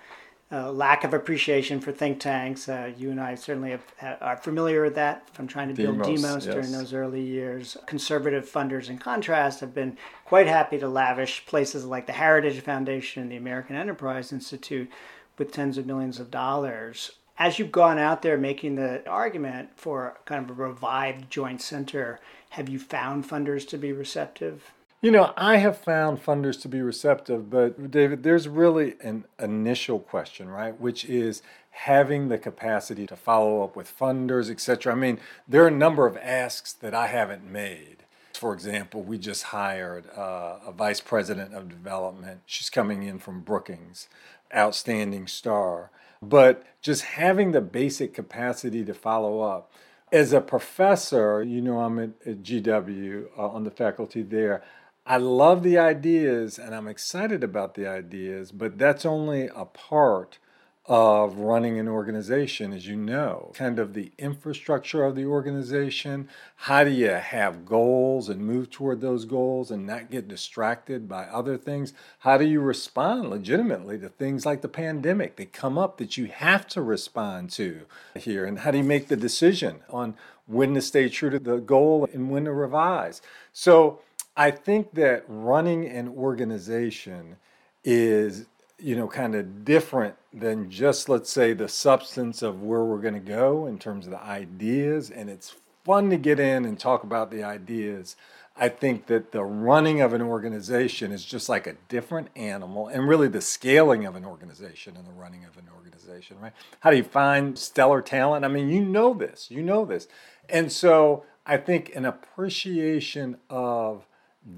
a 0.52 0.72
lack 0.72 1.04
of 1.04 1.14
appreciation 1.14 1.80
for 1.80 1.92
think 1.92 2.20
tanks. 2.20 2.68
Uh, 2.68 2.92
you 2.98 3.12
and 3.12 3.22
I 3.22 3.36
certainly 3.36 3.70
have, 3.70 4.18
are 4.20 4.38
familiar 4.38 4.82
with 4.82 4.96
that 4.96 5.30
from 5.34 5.48
trying 5.48 5.68
to 5.68 5.76
build 5.76 6.02
Demos, 6.02 6.22
Demos 6.22 6.46
yes. 6.46 6.56
during 6.56 6.72
those 6.72 6.94
early 6.94 7.22
years. 7.22 7.78
Conservative 7.86 8.50
funders, 8.50 8.90
in 8.90 8.98
contrast, 8.98 9.60
have 9.60 9.76
been 9.76 9.98
quite 10.26 10.48
happy 10.48 10.80
to 10.80 10.88
lavish 10.88 11.46
places 11.46 11.86
like 11.86 12.08
the 12.08 12.14
Heritage 12.14 12.60
Foundation 12.62 13.22
and 13.22 13.32
the 13.32 13.38
American 13.38 13.76
Enterprise 13.76 14.34
Institute 14.34 14.90
with 15.38 15.52
tens 15.52 15.78
of 15.78 15.86
millions 15.86 16.20
of 16.20 16.32
dollars. 16.32 17.12
as 17.38 17.58
you've 17.58 17.72
gone 17.72 17.98
out 17.98 18.22
there 18.22 18.38
making 18.38 18.76
the 18.76 19.08
argument 19.08 19.70
for 19.76 20.20
kind 20.26 20.44
of 20.44 20.50
a 20.50 20.62
revived 20.62 21.32
joint 21.32 21.62
center, 21.62 22.20
have 22.50 22.68
you 22.68 22.78
found 22.78 23.28
funders 23.28 23.66
to 23.68 23.78
be 23.78 23.94
receptive? 23.94 24.72
You 25.02 25.12
know, 25.12 25.32
I 25.38 25.58
have 25.58 25.78
found 25.78 26.22
funders 26.22 26.62
to 26.62 26.68
be 26.68 26.82
receptive, 26.82 27.50
but 27.50 27.90
David, 27.90 28.24
there's 28.24 28.50
really 28.50 28.96
an 29.00 29.24
initial 29.40 29.98
question, 29.98 30.50
right? 30.50 30.78
Which 30.78 31.06
is 31.06 31.42
having 31.70 32.28
the 32.28 32.38
capacity 32.38 33.08
to 33.08 33.16
follow 33.16 33.64
up 33.64 33.78
with 33.78 33.98
funders, 33.98 34.50
etc. 34.50 34.92
I 34.92 34.98
mean, 34.98 35.18
there 35.48 35.64
are 35.64 35.70
a 35.70 35.72
number 35.72 36.06
of 36.06 36.18
asks 36.18 36.74
that 36.74 36.94
I 36.94 37.08
haven't 37.08 37.50
made. 37.50 38.04
For 38.34 38.54
example, 38.54 39.02
we 39.02 39.18
just 39.18 39.44
hired 39.44 40.10
uh, 40.18 40.58
a 40.68 40.74
vice 40.74 41.00
president 41.00 41.54
of 41.54 41.70
development. 41.70 42.42
She's 42.46 42.70
coming 42.70 43.04
in 43.04 43.20
from 43.20 43.40
Brookings, 43.40 44.10
outstanding 44.54 45.28
star. 45.28 45.92
But 46.22 46.66
just 46.82 47.04
having 47.04 47.54
the 47.54 47.62
basic 47.62 48.14
capacity 48.14 48.84
to 48.84 48.94
follow 48.94 49.40
up. 49.40 49.72
As 50.12 50.34
a 50.34 50.42
professor, 50.42 51.44
you 51.44 51.62
know, 51.62 51.80
I'm 51.80 52.00
at, 52.00 52.10
at 52.26 52.44
GW 52.44 53.28
uh, 53.38 53.48
on 53.48 53.64
the 53.64 53.72
faculty 53.72 54.24
there. 54.24 54.64
I 55.10 55.18
love 55.18 55.64
the 55.64 55.80
ideas 55.80 56.60
and 56.60 56.76
I'm 56.76 56.88
excited 56.88 57.44
about 57.44 57.74
the 57.74 57.88
ideas, 57.88 58.52
but 58.52 58.78
that's 58.78 59.08
only 59.08 59.50
a 59.56 59.66
part 59.66 60.38
of 60.86 61.38
running 61.38 61.80
an 61.80 61.88
organization, 61.88 62.72
as 62.74 62.86
you 62.86 62.96
know, 62.96 63.52
kind 63.56 63.80
of 63.80 63.96
the 63.96 64.12
infrastructure 64.20 65.04
of 65.04 65.16
the 65.16 65.26
organization. 65.26 66.30
How 66.56 66.84
do 66.84 66.92
you 66.92 67.10
have 67.10 67.66
goals 67.66 68.30
and 68.30 68.46
move 68.46 68.70
toward 68.70 69.02
those 69.02 69.26
goals 69.26 69.72
and 69.72 69.88
not 69.88 70.12
get 70.12 70.28
distracted 70.28 71.10
by 71.10 71.24
other 71.24 71.58
things? 71.58 71.92
How 72.20 72.38
do 72.38 72.46
you 72.46 72.62
respond 72.62 73.32
legitimately 73.32 73.98
to 74.00 74.10
things 74.10 74.46
like 74.46 74.62
the 74.62 74.68
pandemic 74.68 75.38
that 75.38 75.54
come 75.54 75.80
up 75.80 75.98
that 75.98 76.18
you 76.18 76.28
have 76.28 76.68
to 76.68 76.84
respond 76.84 77.50
to 77.54 77.82
here? 78.16 78.46
And 78.46 78.60
how 78.60 78.70
do 78.70 78.78
you 78.78 78.84
make 78.84 79.08
the 79.08 79.18
decision 79.18 79.80
on 79.90 80.14
when 80.46 80.76
to 80.76 80.82
stay 80.82 81.10
true 81.10 81.32
to 81.32 81.40
the 81.40 81.58
goal 81.58 82.08
and 82.14 82.30
when 82.30 82.46
to 82.46 82.54
revise? 82.54 83.24
So 83.52 84.02
I 84.40 84.52
think 84.52 84.94
that 84.94 85.26
running 85.28 85.86
an 85.86 86.08
organization 86.08 87.36
is 87.84 88.46
you 88.80 88.96
know, 88.96 89.08
kind 89.08 89.36
of 89.36 89.66
different 89.66 90.16
than 90.34 90.70
just, 90.70 91.10
let's 91.10 91.30
say, 91.30 91.54
the 91.54 91.68
substance 91.68 92.42
of 92.42 92.64
where 92.64 92.84
we're 92.84 93.00
going 93.00 93.14
to 93.14 93.20
go 93.20 93.66
in 93.66 93.78
terms 93.78 94.06
of 94.06 94.12
the 94.12 94.24
ideas. 94.24 95.10
And 95.10 95.30
it's 95.30 95.56
fun 95.84 96.10
to 96.12 96.18
get 96.18 96.40
in 96.40 96.66
and 96.66 96.80
talk 96.80 97.04
about 97.04 97.30
the 97.30 97.44
ideas. 97.44 98.16
I 98.56 98.70
think 98.70 99.08
that 99.08 99.32
the 99.32 99.44
running 99.44 100.02
of 100.02 100.14
an 100.14 100.22
organization 100.22 101.12
is 101.12 101.26
just 101.26 101.50
like 101.50 101.68
a 101.68 101.76
different 101.88 102.30
animal, 102.36 102.88
and 102.88 103.08
really 103.08 103.28
the 103.28 103.42
scaling 103.42 104.06
of 104.06 104.16
an 104.16 104.26
organization 104.26 104.96
and 104.98 105.06
the 105.06 105.12
running 105.12 105.46
of 105.46 105.58
an 105.58 105.68
organization, 105.76 106.38
right? 106.42 106.54
How 106.82 106.92
do 106.92 106.98
you 106.98 107.04
find 107.04 107.58
stellar 107.58 108.02
talent? 108.02 108.44
I 108.44 108.48
mean, 108.50 108.70
you 108.70 108.82
know 108.82 109.14
this, 109.14 109.50
you 109.50 109.62
know 109.62 109.86
this. 109.86 110.08
And 110.50 110.72
so 110.72 111.26
I 111.46 111.58
think 111.58 111.96
an 111.96 112.06
appreciation 112.06 113.38
of 113.50 114.06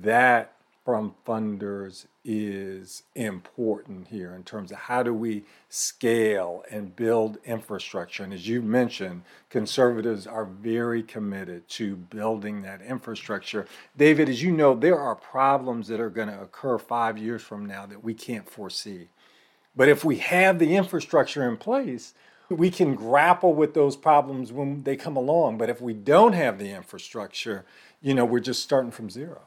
that 0.01 0.53
from 0.83 1.13
funders 1.27 2.07
is 2.25 3.03
important 3.13 4.07
here 4.07 4.33
in 4.33 4.43
terms 4.43 4.71
of 4.71 4.77
how 4.77 5.03
do 5.03 5.13
we 5.13 5.43
scale 5.69 6.63
and 6.71 6.95
build 6.95 7.37
infrastructure. 7.45 8.23
And 8.23 8.33
as 8.33 8.47
you 8.47 8.61
mentioned, 8.61 9.21
conservatives 9.49 10.25
are 10.25 10.45
very 10.45 11.03
committed 11.03 11.67
to 11.69 11.95
building 11.95 12.63
that 12.63 12.81
infrastructure. 12.81 13.67
David, 13.95 14.27
as 14.27 14.41
you 14.41 14.51
know, 14.51 14.73
there 14.73 14.99
are 14.99 15.15
problems 15.15 15.87
that 15.87 15.99
are 15.99 16.09
going 16.09 16.29
to 16.29 16.41
occur 16.41 16.79
five 16.79 17.17
years 17.17 17.43
from 17.43 17.65
now 17.65 17.85
that 17.85 18.03
we 18.03 18.15
can't 18.15 18.49
foresee. 18.49 19.09
But 19.75 19.87
if 19.87 20.03
we 20.03 20.17
have 20.17 20.57
the 20.57 20.75
infrastructure 20.75 21.47
in 21.47 21.57
place, 21.57 22.13
we 22.49 22.69
can 22.69 22.95
grapple 22.95 23.53
with 23.53 23.73
those 23.73 23.95
problems 23.95 24.51
when 24.51 24.83
they 24.83 24.95
come 24.95 25.15
along. 25.15 25.57
But 25.57 25.69
if 25.69 25.79
we 25.79 25.93
don't 25.93 26.33
have 26.33 26.57
the 26.57 26.71
infrastructure, 26.71 27.65
you 28.01 28.13
know, 28.13 28.25
we're 28.25 28.39
just 28.39 28.63
starting 28.63 28.91
from 28.91 29.09
zero. 29.09 29.41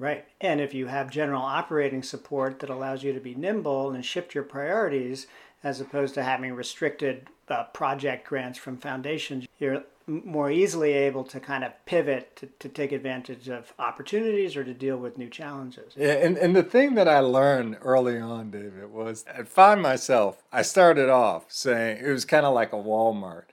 Right. 0.00 0.24
And 0.40 0.62
if 0.62 0.72
you 0.72 0.86
have 0.86 1.10
general 1.10 1.42
operating 1.42 2.02
support 2.02 2.60
that 2.60 2.70
allows 2.70 3.02
you 3.02 3.12
to 3.12 3.20
be 3.20 3.34
nimble 3.34 3.90
and 3.90 4.02
shift 4.04 4.34
your 4.34 4.44
priorities, 4.44 5.26
as 5.62 5.78
opposed 5.78 6.14
to 6.14 6.22
having 6.22 6.54
restricted 6.54 7.28
uh, 7.48 7.64
project 7.64 8.26
grants 8.26 8.58
from 8.58 8.78
foundations, 8.78 9.46
you're 9.58 9.84
more 10.06 10.50
easily 10.50 10.92
able 10.92 11.22
to 11.24 11.38
kind 11.38 11.62
of 11.62 11.72
pivot 11.84 12.34
to, 12.36 12.46
to 12.58 12.68
take 12.68 12.92
advantage 12.92 13.48
of 13.48 13.74
opportunities 13.78 14.56
or 14.56 14.64
to 14.64 14.72
deal 14.72 14.96
with 14.96 15.18
new 15.18 15.28
challenges. 15.28 15.92
Yeah, 15.96 16.12
and, 16.12 16.38
and 16.38 16.56
the 16.56 16.62
thing 16.62 16.94
that 16.94 17.06
I 17.06 17.20
learned 17.20 17.76
early 17.82 18.18
on, 18.18 18.50
David, 18.50 18.90
was 18.90 19.24
I 19.32 19.42
find 19.42 19.82
myself, 19.82 20.42
I 20.50 20.62
started 20.62 21.10
off 21.10 21.44
saying 21.48 22.02
it 22.02 22.10
was 22.10 22.24
kind 22.24 22.46
of 22.46 22.54
like 22.54 22.72
a 22.72 22.76
Walmart 22.76 23.44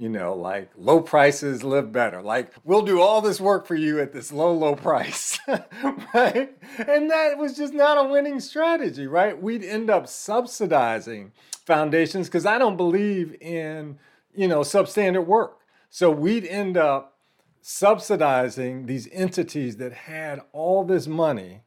you 0.00 0.08
know, 0.08 0.32
like 0.32 0.70
low 0.78 1.02
prices 1.02 1.62
live 1.62 1.92
better. 1.92 2.22
Like 2.22 2.54
we'll 2.64 2.80
do 2.80 3.02
all 3.02 3.20
this 3.20 3.38
work 3.38 3.66
for 3.66 3.74
you 3.74 4.00
at 4.00 4.14
this 4.14 4.32
low, 4.32 4.50
low 4.50 4.74
price, 4.74 5.38
right? 6.14 6.56
And 6.78 7.10
that 7.10 7.36
was 7.36 7.54
just 7.54 7.74
not 7.74 8.02
a 8.02 8.08
winning 8.08 8.40
strategy, 8.40 9.06
right? 9.06 9.40
We'd 9.40 9.62
end 9.62 9.90
up 9.90 10.08
subsidizing 10.08 11.32
foundations 11.66 12.28
because 12.28 12.46
I 12.46 12.56
don't 12.56 12.78
believe 12.78 13.36
in, 13.42 13.98
you 14.34 14.48
know, 14.48 14.60
substandard 14.60 15.26
work. 15.26 15.58
So 15.90 16.10
we'd 16.10 16.46
end 16.46 16.78
up 16.78 17.18
subsidizing 17.60 18.86
these 18.86 19.06
entities 19.12 19.76
that 19.76 19.92
had 19.92 20.40
all 20.52 20.82
this 20.82 21.06
money 21.06 21.60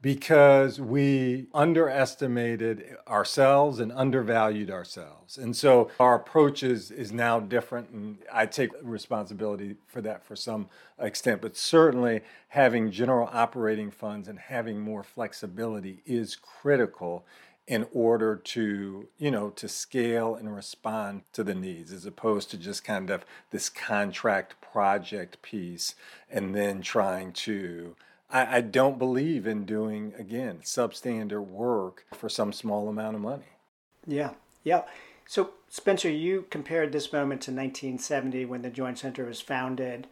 because 0.00 0.80
we 0.80 1.46
underestimated 1.52 2.96
ourselves 3.08 3.80
and 3.80 3.90
undervalued 3.90 4.70
ourselves. 4.70 5.36
And 5.36 5.56
so 5.56 5.90
our 5.98 6.14
approach 6.14 6.62
is, 6.62 6.92
is 6.92 7.10
now 7.10 7.40
different, 7.40 7.90
and 7.90 8.18
I 8.32 8.46
take 8.46 8.70
responsibility 8.80 9.76
for 9.86 10.00
that 10.02 10.24
for 10.24 10.36
some 10.36 10.68
extent. 11.00 11.42
But 11.42 11.56
certainly, 11.56 12.20
having 12.48 12.92
general 12.92 13.28
operating 13.32 13.90
funds 13.90 14.28
and 14.28 14.38
having 14.38 14.80
more 14.80 15.02
flexibility 15.02 16.02
is 16.06 16.36
critical 16.36 17.24
in 17.66 17.86
order 17.92 18.34
to 18.34 19.06
you 19.18 19.30
know 19.30 19.50
to 19.50 19.68
scale 19.68 20.34
and 20.34 20.54
respond 20.54 21.20
to 21.34 21.44
the 21.44 21.54
needs 21.54 21.92
as 21.92 22.06
opposed 22.06 22.50
to 22.50 22.56
just 22.56 22.82
kind 22.82 23.10
of 23.10 23.26
this 23.50 23.68
contract 23.68 24.58
project 24.62 25.42
piece 25.42 25.94
and 26.30 26.54
then 26.54 26.80
trying 26.80 27.30
to 27.30 27.94
I, 28.30 28.58
I 28.58 28.60
don't 28.60 28.98
believe 28.98 29.46
in 29.46 29.64
doing, 29.64 30.12
again, 30.18 30.60
substandard 30.62 31.46
work 31.46 32.04
for 32.14 32.28
some 32.28 32.52
small 32.52 32.88
amount 32.88 33.16
of 33.16 33.22
money. 33.22 33.44
Yeah, 34.06 34.30
yeah. 34.64 34.82
So, 35.26 35.50
Spencer, 35.68 36.10
you 36.10 36.46
compared 36.50 36.92
this 36.92 37.12
moment 37.12 37.42
to 37.42 37.50
1970 37.50 38.44
when 38.46 38.62
the 38.62 38.70
Joint 38.70 38.98
Center 38.98 39.24
was 39.24 39.40
founded. 39.40 40.06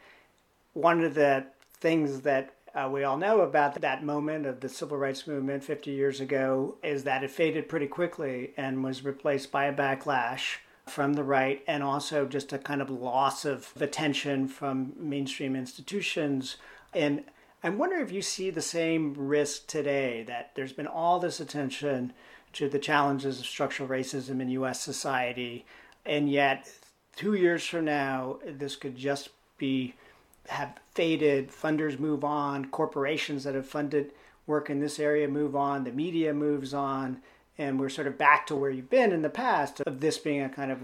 One 0.74 1.02
of 1.02 1.14
the 1.14 1.46
things 1.80 2.22
that 2.22 2.52
uh, 2.74 2.88
we 2.92 3.04
all 3.04 3.16
know 3.16 3.40
about 3.40 3.80
that 3.80 4.04
moment 4.04 4.44
of 4.44 4.60
the 4.60 4.68
civil 4.68 4.98
rights 4.98 5.26
movement 5.26 5.64
50 5.64 5.90
years 5.90 6.20
ago 6.20 6.74
is 6.82 7.04
that 7.04 7.24
it 7.24 7.30
faded 7.30 7.68
pretty 7.68 7.86
quickly 7.86 8.52
and 8.56 8.84
was 8.84 9.04
replaced 9.04 9.50
by 9.50 9.64
a 9.64 9.72
backlash 9.72 10.56
from 10.86 11.14
the 11.14 11.24
right 11.24 11.64
and 11.66 11.82
also 11.82 12.26
just 12.26 12.52
a 12.52 12.58
kind 12.58 12.82
of 12.82 12.90
loss 12.90 13.46
of 13.46 13.72
attention 13.80 14.46
from 14.46 14.92
mainstream 14.98 15.56
institutions. 15.56 16.56
And 16.92 17.24
I 17.62 17.70
wonder 17.70 17.96
if 17.96 18.12
you 18.12 18.22
see 18.22 18.50
the 18.50 18.62
same 18.62 19.14
risk 19.16 19.66
today 19.66 20.22
that 20.24 20.52
there's 20.54 20.72
been 20.72 20.86
all 20.86 21.18
this 21.18 21.40
attention 21.40 22.12
to 22.54 22.68
the 22.68 22.78
challenges 22.78 23.40
of 23.40 23.46
structural 23.46 23.88
racism 23.88 24.40
in 24.40 24.48
US 24.50 24.80
society, 24.80 25.64
and 26.04 26.30
yet 26.30 26.70
two 27.16 27.34
years 27.34 27.66
from 27.66 27.84
now, 27.86 28.38
this 28.46 28.76
could 28.76 28.96
just 28.96 29.30
be 29.58 29.94
have 30.48 30.78
faded, 30.94 31.50
funders 31.50 31.98
move 31.98 32.22
on, 32.22 32.66
corporations 32.66 33.44
that 33.44 33.54
have 33.54 33.66
funded 33.66 34.12
work 34.46 34.70
in 34.70 34.80
this 34.80 35.00
area 35.00 35.26
move 35.26 35.56
on, 35.56 35.82
the 35.82 35.90
media 35.90 36.32
moves 36.32 36.72
on, 36.72 37.20
and 37.58 37.80
we're 37.80 37.88
sort 37.88 38.06
of 38.06 38.16
back 38.16 38.46
to 38.46 38.54
where 38.54 38.70
you've 38.70 38.90
been 38.90 39.12
in 39.12 39.22
the 39.22 39.28
past 39.28 39.80
of 39.80 40.00
this 40.00 40.18
being 40.18 40.42
a 40.42 40.48
kind 40.48 40.70
of 40.70 40.78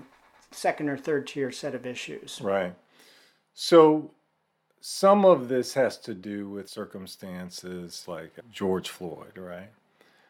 second 0.51 0.89
or 0.89 0.97
third 0.97 1.27
tier 1.27 1.53
set 1.53 1.75
of 1.75 1.87
issues. 1.87 2.41
Right. 2.43 2.75
So 3.55 4.11
some 4.85 5.25
of 5.25 5.49
this 5.49 5.75
has 5.75 5.97
to 5.97 6.13
do 6.13 6.49
with 6.49 6.69
circumstances 6.69 8.05
like 8.09 8.33
George 8.51 8.91
Floyd, 8.91 9.39
right? 9.39 9.71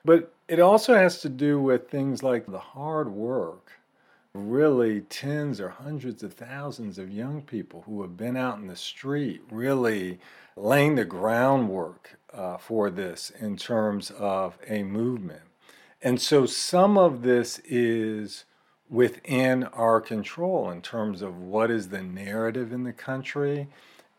But 0.04 0.34
it 0.46 0.60
also 0.60 0.94
has 0.94 1.22
to 1.22 1.30
do 1.30 1.58
with 1.58 1.88
things 1.88 2.22
like 2.22 2.44
the 2.44 2.58
hard 2.58 3.08
work, 3.08 3.72
really 4.34 5.00
tens 5.00 5.58
or 5.58 5.70
hundreds 5.70 6.22
of 6.22 6.34
thousands 6.34 6.98
of 6.98 7.10
young 7.10 7.40
people 7.40 7.82
who 7.86 8.02
have 8.02 8.18
been 8.18 8.36
out 8.36 8.58
in 8.58 8.66
the 8.66 8.76
street, 8.76 9.40
really 9.50 10.20
laying 10.54 10.96
the 10.96 11.06
groundwork 11.06 12.18
uh, 12.34 12.58
for 12.58 12.90
this 12.90 13.30
in 13.30 13.56
terms 13.56 14.10
of 14.10 14.58
a 14.68 14.82
movement. 14.82 15.40
And 16.02 16.20
so 16.20 16.44
some 16.44 16.98
of 16.98 17.22
this 17.22 17.58
is 17.60 18.44
within 18.90 19.64
our 19.64 19.98
control 20.02 20.68
in 20.68 20.82
terms 20.82 21.22
of 21.22 21.38
what 21.38 21.70
is 21.70 21.88
the 21.88 22.02
narrative 22.02 22.70
in 22.70 22.82
the 22.82 22.92
country 22.92 23.68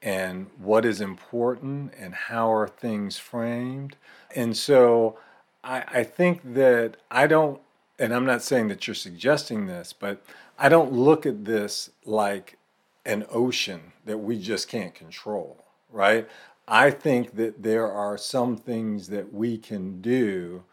and 0.04 0.48
what 0.60 0.86
is 0.86 1.02
important 1.02 1.94
and 1.98 2.14
how 2.14 2.54
are 2.54 2.68
things 2.68 3.18
framed. 3.18 3.96
And 4.36 4.56
so 4.56 5.18
I, 5.64 5.84
I 5.88 6.04
think 6.04 6.54
that 6.54 6.98
I 7.10 7.26
don't 7.26 7.62
and 8.00 8.14
I'm 8.14 8.26
not 8.26 8.42
saying 8.42 8.68
that 8.68 8.86
you're 8.88 8.96
suggesting 8.96 9.68
this, 9.68 9.94
but 9.94 10.24
I 10.58 10.68
don't 10.68 10.92
look 10.92 11.26
at 11.26 11.46
this 11.46 11.92
like 12.06 12.58
an 13.06 13.26
ocean 13.32 13.94
that 14.06 14.18
we 14.18 14.40
just 14.40 14.68
can't 14.68 14.94
control, 14.94 15.64
right? 15.92 16.28
I 16.68 16.92
think 16.92 17.36
that 17.36 17.64
there 17.64 17.90
are 17.90 18.18
some 18.18 18.58
things 18.58 19.08
that 19.10 19.34
we 19.34 19.58
can 19.58 20.02
do 20.02 20.64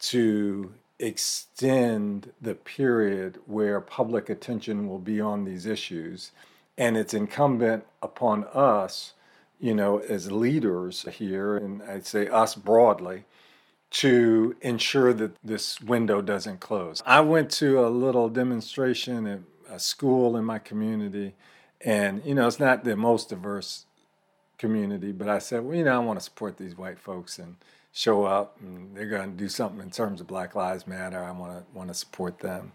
to 0.00 0.72
extend 0.98 2.32
the 2.40 2.54
period 2.54 3.38
where 3.46 3.80
public 3.80 4.28
attention 4.28 4.88
will 4.88 4.98
be 4.98 5.20
on 5.20 5.44
these 5.44 5.64
issues. 5.64 6.32
And 6.78 6.96
it's 6.96 7.12
incumbent 7.12 7.84
upon 8.02 8.44
us, 8.54 9.12
you 9.60 9.74
know, 9.74 9.98
as 9.98 10.32
leaders 10.32 11.04
here, 11.12 11.56
and 11.56 11.82
I'd 11.82 12.06
say 12.06 12.28
us 12.28 12.54
broadly, 12.54 13.24
to 13.90 14.54
ensure 14.60 15.12
that 15.14 15.32
this 15.42 15.80
window 15.80 16.22
doesn't 16.22 16.60
close. 16.60 17.02
I 17.04 17.20
went 17.20 17.50
to 17.52 17.84
a 17.84 17.88
little 17.88 18.28
demonstration 18.28 19.26
at 19.26 19.40
a 19.68 19.78
school 19.78 20.36
in 20.36 20.44
my 20.44 20.58
community, 20.58 21.34
and, 21.80 22.24
you 22.24 22.34
know, 22.34 22.46
it's 22.46 22.60
not 22.60 22.84
the 22.84 22.96
most 22.96 23.28
diverse 23.30 23.86
community, 24.56 25.12
but 25.12 25.28
I 25.28 25.38
said, 25.38 25.64
well, 25.64 25.76
you 25.76 25.84
know, 25.84 25.94
I 25.94 25.98
want 25.98 26.18
to 26.18 26.24
support 26.24 26.58
these 26.58 26.76
white 26.76 26.98
folks 26.98 27.38
and 27.38 27.56
show 27.92 28.24
up 28.24 28.56
and 28.60 28.96
they're 28.96 29.06
going 29.06 29.30
to 29.30 29.36
do 29.36 29.48
something 29.48 29.80
in 29.80 29.90
terms 29.90 30.20
of 30.20 30.26
Black 30.26 30.54
Lives 30.54 30.86
Matter. 30.86 31.22
I 31.22 31.30
want 31.32 31.52
to 31.52 31.76
want 31.76 31.88
to 31.88 31.94
support 31.94 32.40
them. 32.40 32.72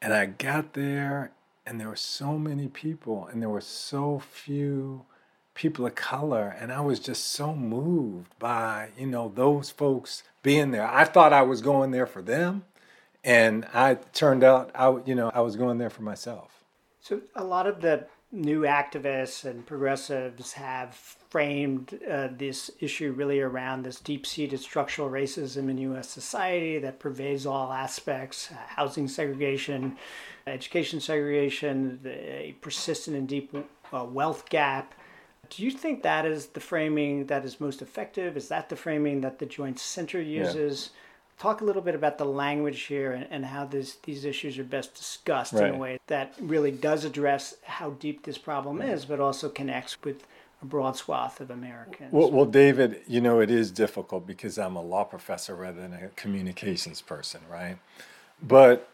And 0.00 0.12
I 0.12 0.26
got 0.26 0.74
there 0.74 1.32
and 1.66 1.80
there 1.80 1.88
were 1.88 1.96
so 1.96 2.38
many 2.38 2.68
people 2.68 3.26
and 3.26 3.42
there 3.42 3.48
were 3.48 3.60
so 3.60 4.20
few 4.20 5.04
people 5.54 5.86
of 5.86 5.94
color 5.94 6.54
and 6.60 6.72
I 6.72 6.80
was 6.80 7.00
just 7.00 7.28
so 7.28 7.54
moved 7.54 8.38
by, 8.38 8.90
you 8.98 9.06
know, 9.06 9.32
those 9.34 9.70
folks 9.70 10.22
being 10.42 10.70
there. 10.70 10.86
I 10.86 11.04
thought 11.04 11.32
I 11.32 11.42
was 11.42 11.62
going 11.62 11.90
there 11.90 12.06
for 12.06 12.22
them 12.22 12.64
and 13.24 13.66
I 13.74 13.94
turned 13.94 14.44
out 14.44 14.70
I 14.74 14.96
you 15.04 15.14
know, 15.14 15.30
I 15.34 15.40
was 15.40 15.56
going 15.56 15.78
there 15.78 15.90
for 15.90 16.02
myself. 16.02 16.64
So 17.00 17.22
a 17.34 17.44
lot 17.44 17.66
of 17.66 17.80
the 17.80 18.06
new 18.32 18.62
activists 18.62 19.44
and 19.44 19.64
progressives 19.64 20.52
have 20.52 20.94
framed 20.94 21.98
uh, 22.10 22.28
this 22.36 22.70
issue 22.80 23.12
really 23.12 23.40
around 23.40 23.82
this 23.82 24.00
deep 24.00 24.26
seated 24.26 24.60
structural 24.60 25.08
racism 25.08 25.70
in 25.70 25.78
US 25.78 26.08
society 26.08 26.78
that 26.78 26.98
pervades 26.98 27.46
all 27.46 27.72
aspects 27.72 28.50
uh, 28.50 28.56
housing 28.68 29.08
segregation, 29.08 29.96
education 30.46 31.00
segregation, 31.00 32.00
a 32.04 32.54
persistent 32.60 33.16
and 33.16 33.28
deep 33.28 33.54
uh, 33.92 34.04
wealth 34.04 34.48
gap. 34.48 34.94
Do 35.50 35.62
you 35.62 35.70
think 35.70 36.02
that 36.02 36.26
is 36.26 36.46
the 36.46 36.60
framing 36.60 37.26
that 37.26 37.44
is 37.44 37.60
most 37.60 37.82
effective? 37.82 38.36
Is 38.36 38.48
that 38.48 38.68
the 38.68 38.76
framing 38.76 39.20
that 39.20 39.38
the 39.38 39.46
Joint 39.46 39.78
Center 39.78 40.20
uses? 40.20 40.90
Yeah 40.92 41.00
talk 41.38 41.60
a 41.60 41.64
little 41.64 41.82
bit 41.82 41.94
about 41.94 42.18
the 42.18 42.24
language 42.24 42.82
here 42.82 43.12
and, 43.12 43.26
and 43.30 43.44
how 43.44 43.64
this, 43.64 43.96
these 44.04 44.24
issues 44.24 44.58
are 44.58 44.64
best 44.64 44.94
discussed 44.94 45.52
right. 45.52 45.68
in 45.68 45.74
a 45.74 45.78
way 45.78 45.98
that 46.06 46.34
really 46.40 46.70
does 46.70 47.04
address 47.04 47.56
how 47.64 47.90
deep 47.90 48.24
this 48.24 48.38
problem 48.38 48.80
is, 48.80 49.04
but 49.04 49.20
also 49.20 49.48
connects 49.48 50.02
with 50.02 50.26
a 50.62 50.64
broad 50.64 50.96
swath 50.96 51.40
of 51.40 51.50
Americans. 51.50 52.10
Well, 52.12 52.30
well, 52.30 52.46
David, 52.46 53.02
you 53.06 53.20
know, 53.20 53.40
it 53.40 53.50
is 53.50 53.70
difficult 53.70 54.26
because 54.26 54.58
I'm 54.58 54.76
a 54.76 54.82
law 54.82 55.04
professor 55.04 55.54
rather 55.54 55.80
than 55.80 55.92
a 55.92 56.08
communications 56.16 57.02
person, 57.02 57.42
right? 57.50 57.76
But 58.42 58.88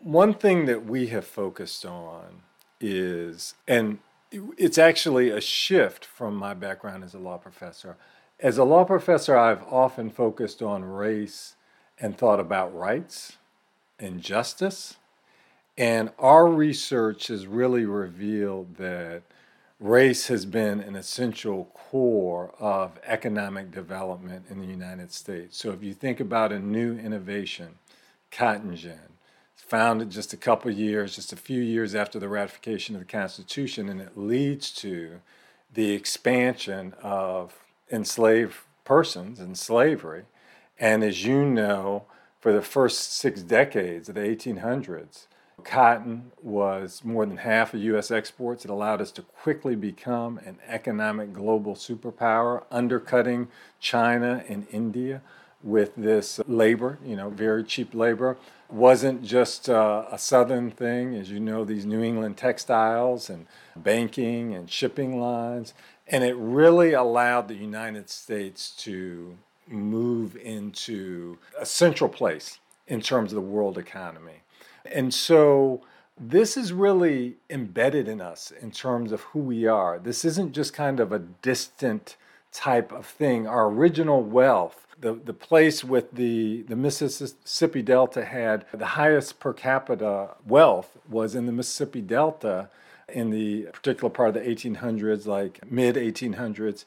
one 0.00 0.34
thing 0.34 0.66
that 0.66 0.86
we 0.86 1.08
have 1.08 1.26
focused 1.26 1.84
on 1.84 2.42
is, 2.80 3.54
and 3.66 3.98
it's 4.30 4.78
actually 4.78 5.30
a 5.30 5.40
shift 5.40 6.04
from 6.04 6.36
my 6.36 6.54
background 6.54 7.04
as 7.04 7.14
a 7.14 7.18
law 7.18 7.38
professor. 7.38 7.96
As 8.40 8.58
a 8.58 8.64
law 8.64 8.84
professor, 8.84 9.36
I've 9.36 9.62
often 9.64 10.10
focused 10.10 10.60
on 10.62 10.84
race 10.84 11.54
and 11.98 12.18
thought 12.18 12.40
about 12.40 12.74
rights 12.74 13.36
and 13.98 14.20
justice. 14.20 14.96
And 15.78 16.10
our 16.18 16.46
research 16.46 17.28
has 17.28 17.46
really 17.46 17.84
revealed 17.84 18.76
that 18.76 19.22
race 19.80 20.28
has 20.28 20.46
been 20.46 20.80
an 20.80 20.96
essential 20.96 21.70
core 21.74 22.54
of 22.58 23.00
economic 23.04 23.70
development 23.70 24.46
in 24.48 24.60
the 24.60 24.66
United 24.66 25.12
States. 25.12 25.56
So 25.56 25.70
if 25.70 25.82
you 25.82 25.94
think 25.94 26.20
about 26.20 26.52
a 26.52 26.58
new 26.58 26.96
innovation, 26.96 27.76
cotton 28.30 28.76
gin, 28.76 29.13
founded 29.56 30.10
just 30.10 30.32
a 30.32 30.36
couple 30.36 30.70
years, 30.70 31.16
just 31.16 31.32
a 31.32 31.36
few 31.36 31.60
years 31.60 31.94
after 31.94 32.18
the 32.18 32.28
ratification 32.28 32.94
of 32.94 33.00
the 33.00 33.06
Constitution, 33.06 33.88
and 33.88 34.00
it 34.00 34.16
leads 34.16 34.70
to 34.72 35.20
the 35.72 35.92
expansion 35.92 36.94
of 37.02 37.54
enslaved 37.90 38.56
persons 38.84 39.40
and 39.40 39.58
slavery 39.58 40.24
and 40.78 41.04
as 41.04 41.24
you 41.24 41.44
know, 41.44 42.04
for 42.40 42.52
the 42.52 42.62
first 42.62 43.14
six 43.14 43.42
decades 43.42 44.08
of 44.08 44.16
the 44.16 44.20
1800s, 44.20 45.26
cotton 45.62 46.32
was 46.42 47.02
more 47.04 47.24
than 47.24 47.38
half 47.38 47.72
of 47.72 47.80
U.S. 47.80 48.10
exports. 48.10 48.64
It 48.64 48.70
allowed 48.70 49.00
us 49.00 49.10
to 49.12 49.22
quickly 49.22 49.76
become 49.76 50.38
an 50.38 50.58
economic 50.66 51.32
global 51.32 51.74
superpower, 51.74 52.64
undercutting 52.70 53.48
China 53.80 54.44
and 54.48 54.66
India 54.70 55.22
with 55.62 55.94
this 55.96 56.38
labor, 56.46 56.98
you 57.02 57.16
know, 57.16 57.30
very 57.30 57.64
cheap 57.64 57.94
labor. 57.94 58.36
Wasn't 58.74 59.22
just 59.22 59.70
uh, 59.70 60.04
a 60.10 60.18
southern 60.18 60.72
thing, 60.72 61.14
as 61.14 61.30
you 61.30 61.38
know, 61.38 61.64
these 61.64 61.86
New 61.86 62.02
England 62.02 62.36
textiles 62.36 63.30
and 63.30 63.46
banking 63.76 64.52
and 64.52 64.68
shipping 64.68 65.20
lines. 65.20 65.74
And 66.08 66.24
it 66.24 66.36
really 66.36 66.92
allowed 66.92 67.46
the 67.46 67.54
United 67.54 68.10
States 68.10 68.70
to 68.78 69.38
move 69.68 70.36
into 70.36 71.38
a 71.58 71.64
central 71.64 72.10
place 72.10 72.58
in 72.88 73.00
terms 73.00 73.32
of 73.32 73.36
the 73.36 73.40
world 73.40 73.78
economy. 73.78 74.42
And 74.84 75.14
so 75.14 75.82
this 76.20 76.56
is 76.56 76.72
really 76.72 77.36
embedded 77.48 78.08
in 78.08 78.20
us 78.20 78.50
in 78.50 78.72
terms 78.72 79.12
of 79.12 79.20
who 79.22 79.38
we 79.38 79.66
are. 79.66 80.00
This 80.00 80.24
isn't 80.24 80.52
just 80.52 80.74
kind 80.74 80.98
of 80.98 81.12
a 81.12 81.20
distant 81.20 82.16
type 82.52 82.92
of 82.92 83.06
thing. 83.06 83.46
Our 83.46 83.66
original 83.66 84.22
wealth, 84.22 84.86
the, 85.04 85.12
the 85.12 85.34
place 85.34 85.84
with 85.84 86.12
the, 86.12 86.62
the 86.62 86.76
Mississippi 86.76 87.82
Delta 87.82 88.24
had 88.24 88.64
the 88.72 88.86
highest 88.86 89.38
per 89.38 89.52
capita 89.52 90.30
wealth 90.46 90.96
was 91.08 91.34
in 91.34 91.44
the 91.44 91.52
Mississippi 91.52 92.00
Delta 92.00 92.70
in 93.08 93.28
the 93.28 93.64
particular 93.72 94.08
part 94.08 94.30
of 94.30 94.34
the 94.34 94.40
1800s, 94.40 95.26
like 95.26 95.70
mid 95.70 95.96
1800s 95.96 96.86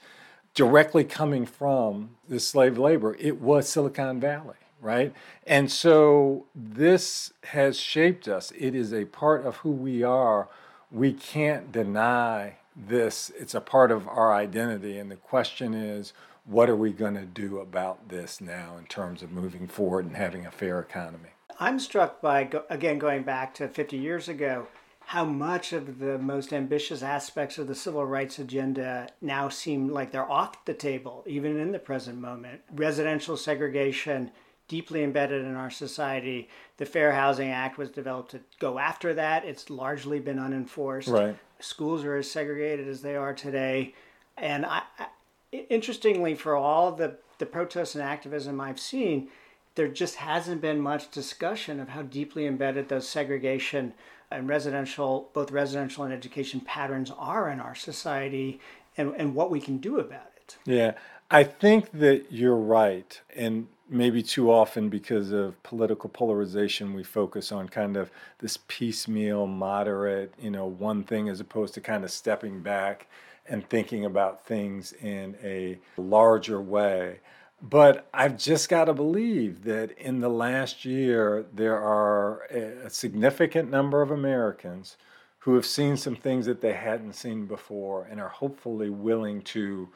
directly 0.56 1.04
coming 1.04 1.46
from 1.46 2.10
the 2.28 2.40
slave 2.40 2.80
labor, 2.80 3.16
it 3.20 3.40
was 3.40 3.70
Silicon 3.70 4.20
Valley, 4.20 4.56
right? 4.82 5.14
And 5.46 5.72
so 5.72 6.48
this 6.56 7.32
has 7.44 7.80
shaped 7.80 8.28
us. 8.28 8.52
It 8.58 8.74
is 8.74 8.92
a 8.92 9.06
part 9.06 9.46
of 9.46 9.58
who 9.58 9.70
we 9.70 10.02
are. 10.02 10.50
We 10.92 11.14
can't 11.14 11.72
deny 11.72 12.56
this. 12.76 13.32
It's 13.38 13.54
a 13.54 13.62
part 13.62 13.92
of 13.92 14.08
our 14.08 14.34
identity. 14.34 14.98
And 14.98 15.12
the 15.12 15.18
question 15.18 15.76
is, 15.76 16.14
what 16.48 16.70
are 16.70 16.76
we 16.76 16.92
going 16.92 17.16
to 17.16 17.26
do 17.26 17.60
about 17.60 18.10
this 18.10 18.40
now 18.40 18.78
in 18.78 18.86
terms 18.86 19.22
of 19.22 19.32
moving 19.32 19.68
forward 19.68 20.06
and 20.06 20.16
having 20.16 20.46
a 20.46 20.52
fair 20.52 20.80
economy? 20.80 21.30
I'm 21.60 21.80
struck 21.80 22.22
by, 22.22 22.50
again, 22.70 23.00
going 23.00 23.24
back 23.24 23.54
to 23.56 23.68
50 23.68 23.98
years 23.98 24.30
ago, 24.30 24.68
how 25.00 25.26
much 25.26 25.74
of 25.74 26.00
the 26.00 26.18
most 26.18 26.54
ambitious 26.54 27.02
aspects 27.02 27.58
of 27.58 27.68
the 27.68 27.76
civil 27.76 28.06
rights 28.06 28.40
agenda 28.40 29.08
now 29.22 29.50
seem 29.50 29.90
like 29.90 30.12
they're 30.12 30.30
off 30.30 30.64
the 30.66 30.74
table, 30.74 31.24
even 31.28 31.60
in 31.60 31.72
the 31.72 31.80
present 31.80 32.20
moment. 32.20 32.62
Residential 32.74 33.38
segregation, 33.38 34.32
deeply 34.68 35.04
embedded 35.04 35.46
in 35.46 35.56
our 35.56 35.70
society. 35.70 36.50
The 36.78 36.86
Fair 36.86 37.14
Housing 37.14 37.50
Act 37.50 37.78
was 37.78 37.90
developed 37.90 38.32
to 38.32 38.42
go 38.60 38.80
after 38.80 39.14
that. 39.14 39.46
It's 39.46 39.70
largely 39.70 40.20
been 40.20 40.40
unenforced. 40.40 41.08
Right. 41.08 41.38
Schools 41.60 42.04
are 42.04 42.18
as 42.18 42.30
segregated 42.30 42.88
as 42.88 43.02
they 43.02 43.16
are 43.16 43.34
today. 43.34 43.96
And 44.38 44.66
I, 44.66 44.84
I, 45.00 45.08
interestingly, 45.52 46.36
for 46.36 46.56
all 46.56 46.92
the, 46.92 47.18
the 47.38 47.46
protests 47.46 47.96
and 47.96 48.04
activism 48.04 48.60
I've 48.60 48.80
seen, 48.80 49.30
there 49.76 49.88
just 49.88 50.16
hasn't 50.16 50.62
been 50.62 50.80
much 50.80 51.12
discussion 51.12 51.80
of 51.80 51.90
how 51.90 52.02
deeply 52.02 52.48
embedded 52.48 52.90
those 52.90 53.08
segregation 53.08 53.94
and 54.32 54.50
residential, 54.50 55.30
both 55.34 55.52
residential 55.52 56.04
and 56.04 56.14
education 56.14 56.60
patterns 56.62 57.12
are 57.18 57.50
in 57.50 57.60
our 57.60 57.76
society 57.76 58.60
and, 58.98 59.14
and 59.16 59.36
what 59.36 59.52
we 59.52 59.62
can 59.62 59.78
do 59.78 60.00
about 60.00 60.32
it. 60.36 60.58
Yeah, 60.66 60.94
I 61.30 61.44
think 61.44 61.92
that 61.92 62.32
you're 62.32 62.56
right. 62.56 63.22
And 63.36 63.68
maybe 63.90 64.22
too 64.22 64.52
often 64.52 64.90
because 64.90 65.32
of 65.32 65.62
political 65.64 66.10
polarization, 66.10 66.94
we 66.94 67.04
focus 67.04 67.52
on 67.52 67.70
kind 67.70 67.96
of 67.96 68.12
this 68.40 68.58
piecemeal, 68.68 69.48
moderate, 69.48 70.34
you 70.42 70.50
know, 70.50 70.66
one 70.66 71.04
thing 71.04 71.30
as 71.30 71.40
opposed 71.40 71.74
to 71.76 71.82
kind 71.82 72.04
of 72.04 72.12
stepping 72.12 72.62
back 72.62 73.08
and 73.50 73.68
thinking 73.70 74.06
about 74.06 74.46
things 74.46 74.94
in 74.94 75.36
a 75.44 75.78
larger 75.98 76.62
way. 76.62 77.20
But 77.62 78.08
I've 78.14 78.38
just 78.38 78.70
got 78.70 78.86
to 78.86 78.94
believe 78.94 79.64
that 79.64 79.92
in 79.98 80.20
the 80.20 80.30
last 80.30 80.86
year, 80.86 81.46
there 81.54 81.78
are 81.78 82.44
a 82.46 82.90
significant 82.90 83.72
number 83.72 84.02
of 84.02 84.12
Americans 84.12 84.98
who 85.40 85.56
have 85.56 85.66
seen 85.66 85.98
some 85.98 86.16
things 86.16 86.46
that 86.46 86.62
they 86.62 86.74
hadn't 86.74 87.14
seen 87.14 87.46
before 87.46 88.06
and 88.12 88.20
are 88.20 88.30
hopefully 88.30 88.90
willing 88.90 89.42
to 89.42 89.90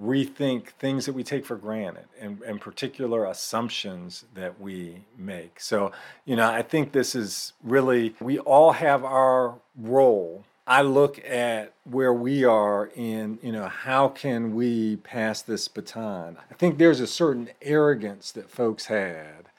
rethink 0.00 0.70
things 0.70 1.06
that 1.06 1.12
we 1.12 1.22
take 1.22 1.46
for 1.46 1.56
granted 1.56 2.06
and, 2.20 2.40
and 2.42 2.60
particular 2.60 3.26
assumptions 3.26 4.24
that 4.34 4.60
we 4.60 5.04
make. 5.16 5.60
So, 5.60 5.92
you 6.24 6.34
know, 6.34 6.50
I 6.50 6.62
think 6.62 6.90
this 6.90 7.14
is 7.14 7.52
really, 7.62 8.14
we 8.20 8.38
all 8.40 8.72
have 8.72 9.04
our 9.04 9.54
role. 9.76 10.44
I 10.66 10.80
look 10.82 11.22
at 11.28 11.74
where 11.84 12.12
we 12.12 12.44
are 12.44 12.90
in, 12.94 13.38
you 13.42 13.52
know, 13.52 13.68
how 13.68 14.08
can 14.08 14.54
we 14.54 14.96
pass 14.96 15.42
this 15.42 15.68
baton? 15.68 16.38
I 16.50 16.54
think 16.54 16.78
there's 16.78 17.00
a 17.00 17.06
certain 17.06 17.50
arrogance 17.60 18.32
that 18.32 18.50
folks 18.50 18.86
had 18.86 19.50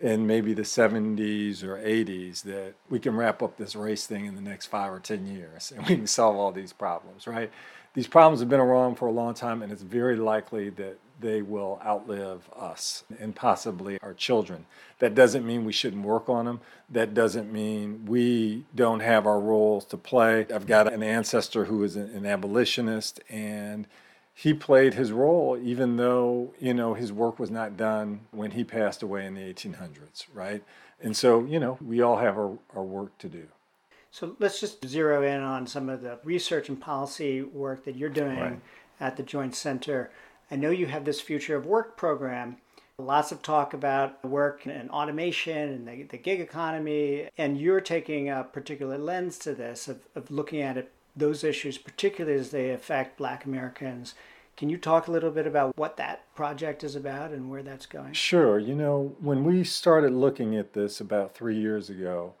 in 0.00 0.26
maybe 0.26 0.54
the 0.54 0.62
70s 0.62 1.62
or 1.62 1.76
80s 1.76 2.42
that 2.42 2.74
we 2.88 2.98
can 2.98 3.16
wrap 3.16 3.42
up 3.42 3.56
this 3.56 3.76
race 3.76 4.06
thing 4.06 4.24
in 4.24 4.34
the 4.34 4.40
next 4.40 4.66
five 4.66 4.92
or 4.92 5.00
10 5.00 5.26
years 5.26 5.72
and 5.72 5.86
we 5.86 5.96
can 5.96 6.06
solve 6.06 6.36
all 6.36 6.52
these 6.52 6.72
problems, 6.72 7.26
right? 7.26 7.50
These 7.96 8.06
problems 8.06 8.40
have 8.40 8.50
been 8.50 8.60
around 8.60 8.96
for 8.96 9.08
a 9.08 9.10
long 9.12 9.32
time, 9.32 9.62
and 9.62 9.72
it's 9.72 9.80
very 9.80 10.16
likely 10.16 10.68
that 10.68 10.98
they 11.20 11.42
will 11.42 11.80
outlive 11.84 12.48
us 12.54 13.04
and 13.18 13.34
possibly 13.34 13.98
our 14.02 14.14
children. 14.14 14.66
That 14.98 15.14
doesn't 15.14 15.46
mean 15.46 15.64
we 15.64 15.72
shouldn't 15.72 16.04
work 16.04 16.28
on 16.28 16.44
them. 16.44 16.60
That 16.90 17.14
doesn't 17.14 17.52
mean 17.52 18.04
we 18.06 18.64
don't 18.74 19.00
have 19.00 19.26
our 19.26 19.40
roles 19.40 19.84
to 19.86 19.96
play. 19.96 20.46
I've 20.54 20.66
got 20.66 20.92
an 20.92 21.02
ancestor 21.02 21.64
who 21.64 21.82
is 21.84 21.96
an 21.96 22.26
abolitionist, 22.26 23.20
and 23.28 23.86
he 24.38 24.52
played 24.52 24.92
his 24.92 25.10
role 25.10 25.58
even 25.60 25.96
though 25.96 26.52
you 26.60 26.74
know 26.74 26.92
his 26.92 27.10
work 27.10 27.38
was 27.38 27.50
not 27.50 27.76
done 27.76 28.20
when 28.30 28.50
he 28.50 28.62
passed 28.62 29.02
away 29.02 29.24
in 29.24 29.34
the 29.34 29.40
1800s 29.40 30.26
right 30.34 30.62
and 31.02 31.16
so 31.16 31.44
you 31.44 31.58
know 31.58 31.78
we 31.84 32.02
all 32.02 32.18
have 32.18 32.36
our, 32.36 32.58
our 32.74 32.82
work 32.82 33.16
to 33.16 33.28
do 33.28 33.44
so 34.10 34.36
let's 34.38 34.60
just 34.60 34.86
zero 34.86 35.22
in 35.22 35.40
on 35.40 35.66
some 35.66 35.88
of 35.88 36.02
the 36.02 36.18
research 36.22 36.68
and 36.68 36.78
policy 36.80 37.42
work 37.42 37.84
that 37.86 37.96
you're 37.96 38.10
doing 38.10 38.38
right. 38.38 38.60
at 39.00 39.16
the 39.16 39.22
joint 39.22 39.54
center 39.56 40.10
i 40.50 40.56
know 40.56 40.70
you 40.70 40.86
have 40.86 41.04
this 41.04 41.20
future 41.20 41.56
of 41.56 41.66
work 41.66 41.96
program 41.96 42.56
lots 42.98 43.30
of 43.30 43.42
talk 43.42 43.74
about 43.74 44.24
work 44.24 44.64
and 44.64 44.90
automation 44.90 45.68
and 45.68 45.86
the, 45.86 46.02
the 46.04 46.16
gig 46.16 46.40
economy 46.40 47.28
and 47.36 47.60
you're 47.60 47.80
taking 47.80 48.30
a 48.30 48.42
particular 48.42 48.96
lens 48.96 49.38
to 49.38 49.54
this 49.54 49.86
of, 49.86 50.00
of 50.14 50.30
looking 50.30 50.62
at 50.62 50.78
it 50.78 50.92
those 51.16 51.42
issues, 51.42 51.78
particularly 51.78 52.38
as 52.38 52.50
they 52.50 52.70
affect 52.70 53.16
black 53.16 53.46
Americans. 53.46 54.14
Can 54.56 54.68
you 54.68 54.76
talk 54.76 55.08
a 55.08 55.10
little 55.10 55.30
bit 55.30 55.46
about 55.46 55.76
what 55.76 55.96
that 55.96 56.32
project 56.34 56.84
is 56.84 56.94
about 56.94 57.30
and 57.30 57.50
where 57.50 57.62
that's 57.62 57.86
going? 57.86 58.12
Sure. 58.12 58.58
You 58.58 58.74
know, 58.74 59.16
when 59.20 59.44
we 59.44 59.64
started 59.64 60.12
looking 60.12 60.56
at 60.56 60.74
this 60.74 61.00
about 61.00 61.34
three 61.34 61.58
years 61.58 61.90
ago, 61.90 62.34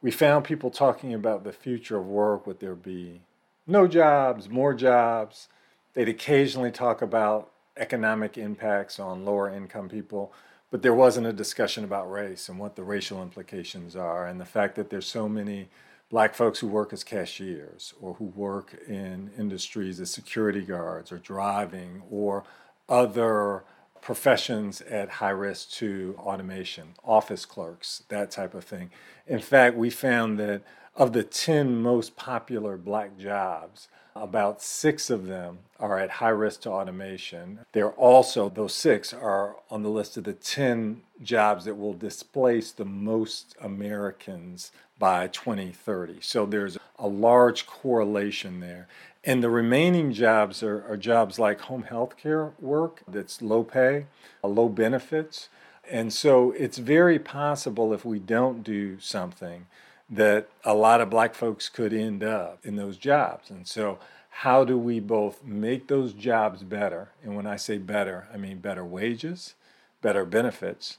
we 0.00 0.10
found 0.10 0.44
people 0.44 0.70
talking 0.70 1.14
about 1.14 1.44
the 1.44 1.52
future 1.52 1.98
of 1.98 2.06
work. 2.06 2.46
Would 2.46 2.60
there 2.60 2.74
be 2.74 3.20
no 3.66 3.86
jobs, 3.86 4.48
more 4.48 4.74
jobs? 4.74 5.48
They'd 5.94 6.08
occasionally 6.08 6.70
talk 6.70 7.00
about 7.00 7.51
economic 7.76 8.36
impacts 8.36 8.98
on 8.98 9.24
lower 9.24 9.50
income 9.50 9.88
people, 9.88 10.32
but 10.70 10.82
there 10.82 10.94
wasn't 10.94 11.26
a 11.26 11.32
discussion 11.32 11.84
about 11.84 12.10
race 12.10 12.48
and 12.48 12.58
what 12.58 12.76
the 12.76 12.82
racial 12.82 13.22
implications 13.22 13.94
are 13.96 14.26
and 14.26 14.40
the 14.40 14.44
fact 14.44 14.74
that 14.76 14.90
there's 14.90 15.06
so 15.06 15.28
many 15.28 15.68
black 16.10 16.34
folks 16.34 16.58
who 16.58 16.66
work 16.66 16.92
as 16.92 17.02
cashiers 17.02 17.94
or 18.00 18.14
who 18.14 18.26
work 18.26 18.76
in 18.86 19.30
industries 19.38 19.98
as 19.98 20.10
security 20.10 20.62
guards 20.62 21.10
or 21.10 21.18
driving 21.18 22.02
or 22.10 22.44
other 22.88 23.64
professions 24.02 24.82
at 24.82 25.08
high 25.08 25.30
risk 25.30 25.70
to 25.70 26.14
automation, 26.18 26.88
office 27.04 27.46
clerks, 27.46 28.02
that 28.08 28.30
type 28.30 28.52
of 28.52 28.64
thing. 28.64 28.90
In 29.26 29.38
fact, 29.38 29.76
we 29.76 29.88
found 29.88 30.38
that 30.38 30.62
of 30.94 31.12
the 31.14 31.22
10 31.22 31.80
most 31.80 32.16
popular 32.16 32.76
black 32.76 33.16
jobs, 33.16 33.88
about 34.14 34.62
six 34.62 35.10
of 35.10 35.26
them 35.26 35.58
are 35.80 35.98
at 35.98 36.10
high 36.10 36.28
risk 36.28 36.62
to 36.62 36.70
automation. 36.70 37.60
They're 37.72 37.92
also, 37.92 38.48
those 38.48 38.74
six 38.74 39.12
are 39.12 39.56
on 39.70 39.82
the 39.82 39.88
list 39.88 40.16
of 40.16 40.24
the 40.24 40.32
10 40.32 41.02
jobs 41.22 41.64
that 41.64 41.76
will 41.76 41.94
displace 41.94 42.72
the 42.72 42.84
most 42.84 43.56
Americans 43.60 44.70
by 44.98 45.28
2030. 45.28 46.18
So 46.20 46.46
there's 46.46 46.78
a 46.98 47.08
large 47.08 47.66
correlation 47.66 48.60
there. 48.60 48.86
And 49.24 49.42
the 49.42 49.50
remaining 49.50 50.12
jobs 50.12 50.62
are, 50.62 50.84
are 50.88 50.96
jobs 50.96 51.38
like 51.38 51.62
home 51.62 51.84
health 51.84 52.16
care 52.16 52.52
work 52.60 53.02
that's 53.08 53.40
low 53.40 53.62
pay, 53.64 54.06
low 54.42 54.68
benefits. 54.68 55.48
And 55.88 56.12
so 56.12 56.52
it's 56.52 56.78
very 56.78 57.18
possible 57.18 57.92
if 57.92 58.04
we 58.04 58.18
don't 58.18 58.62
do 58.62 59.00
something 59.00 59.66
that 60.12 60.48
a 60.62 60.74
lot 60.74 61.00
of 61.00 61.08
black 61.08 61.34
folks 61.34 61.70
could 61.70 61.92
end 61.92 62.22
up 62.22 62.58
in 62.62 62.76
those 62.76 62.98
jobs. 62.98 63.50
And 63.50 63.66
so 63.66 63.98
how 64.28 64.62
do 64.62 64.76
we 64.76 65.00
both 65.00 65.42
make 65.42 65.88
those 65.88 66.12
jobs 66.12 66.62
better? 66.62 67.08
And 67.22 67.34
when 67.34 67.46
I 67.46 67.56
say 67.56 67.78
better, 67.78 68.28
I 68.32 68.36
mean 68.36 68.58
better 68.58 68.84
wages, 68.84 69.54
better 70.02 70.26
benefits, 70.26 70.98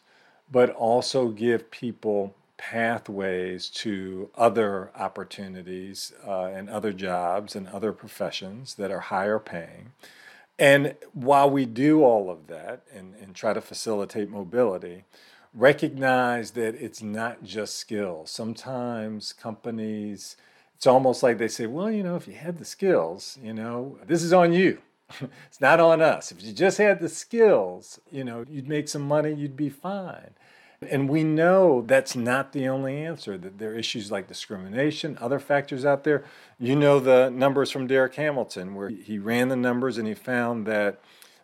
but 0.52 0.72
also 0.72 1.30
give 1.30 1.70
people 1.70 2.36
pathways 2.58 3.70
to 3.70 4.30
other 4.36 4.90
opportunities 4.96 6.12
uh, 6.26 6.46
and 6.46 6.70
other 6.70 6.92
jobs 6.94 7.56
and 7.56 7.68
other 7.68 7.94
professions 7.94 8.76
that 8.76 8.90
are 8.90 9.00
higher 9.00 9.40
paying. 9.40 9.92
And 10.58 10.96
while 11.14 11.50
we 11.50 11.66
do 11.66 12.04
all 12.04 12.30
of 12.30 12.48
that 12.48 12.84
and, 12.94 13.16
and 13.16 13.36
try 13.36 13.54
to 13.54 13.62
facilitate 13.62 14.30
mobility, 14.30 15.04
recognize 15.54 16.52
that 16.52 16.76
it's 16.76 17.02
not 17.02 17.44
just 17.44 17.78
skills. 17.78 18.32
Sometimes 18.32 19.34
companies, 19.34 20.36
it's 20.76 20.88
almost 20.88 21.24
like 21.24 21.38
they 21.38 21.48
say, 21.48 21.68
well, 21.68 21.92
you 21.92 22.04
know, 22.04 22.16
if 22.16 22.28
you 22.28 22.34
had 22.34 22.58
the 22.58 22.66
skills, 22.66 23.38
you 23.42 23.54
know, 23.54 23.98
this 24.06 24.24
is 24.24 24.34
on 24.34 24.54
you. 24.54 24.80
it's 25.48 25.62
not 25.62 25.80
on 25.80 26.02
us. 26.02 26.32
If 26.32 26.44
you 26.44 26.54
just 26.54 26.78
had 26.78 27.00
the 27.00 27.10
skills, 27.10 28.00
you 28.12 28.24
know, 28.24 28.46
you'd 28.50 28.68
make 28.68 28.88
some 28.88 29.04
money, 29.04 29.34
you'd 29.34 29.56
be 29.56 29.70
fine. 29.70 30.32
And 30.90 31.08
we 31.08 31.24
know 31.24 31.82
that's 31.82 32.16
not 32.16 32.52
the 32.52 32.68
only 32.68 32.98
answer, 33.06 33.38
that 33.38 33.58
there 33.58 33.72
are 33.72 33.76
issues 33.76 34.12
like 34.12 34.28
discrimination, 34.28 35.18
other 35.22 35.40
factors 35.40 35.86
out 35.86 36.04
there. 36.04 36.26
You 36.60 36.76
know 36.76 37.00
the 37.00 37.30
numbers 37.30 37.72
from 37.72 37.88
Darrick 37.88 38.16
Hamilton, 38.16 38.76
where 38.76 38.90
he 38.90 39.18
ran 39.18 39.48
the 39.48 39.56
numbers 39.56 39.98
and 39.98 40.08
he 40.08 40.14
found 40.14 40.66
that 40.66 41.00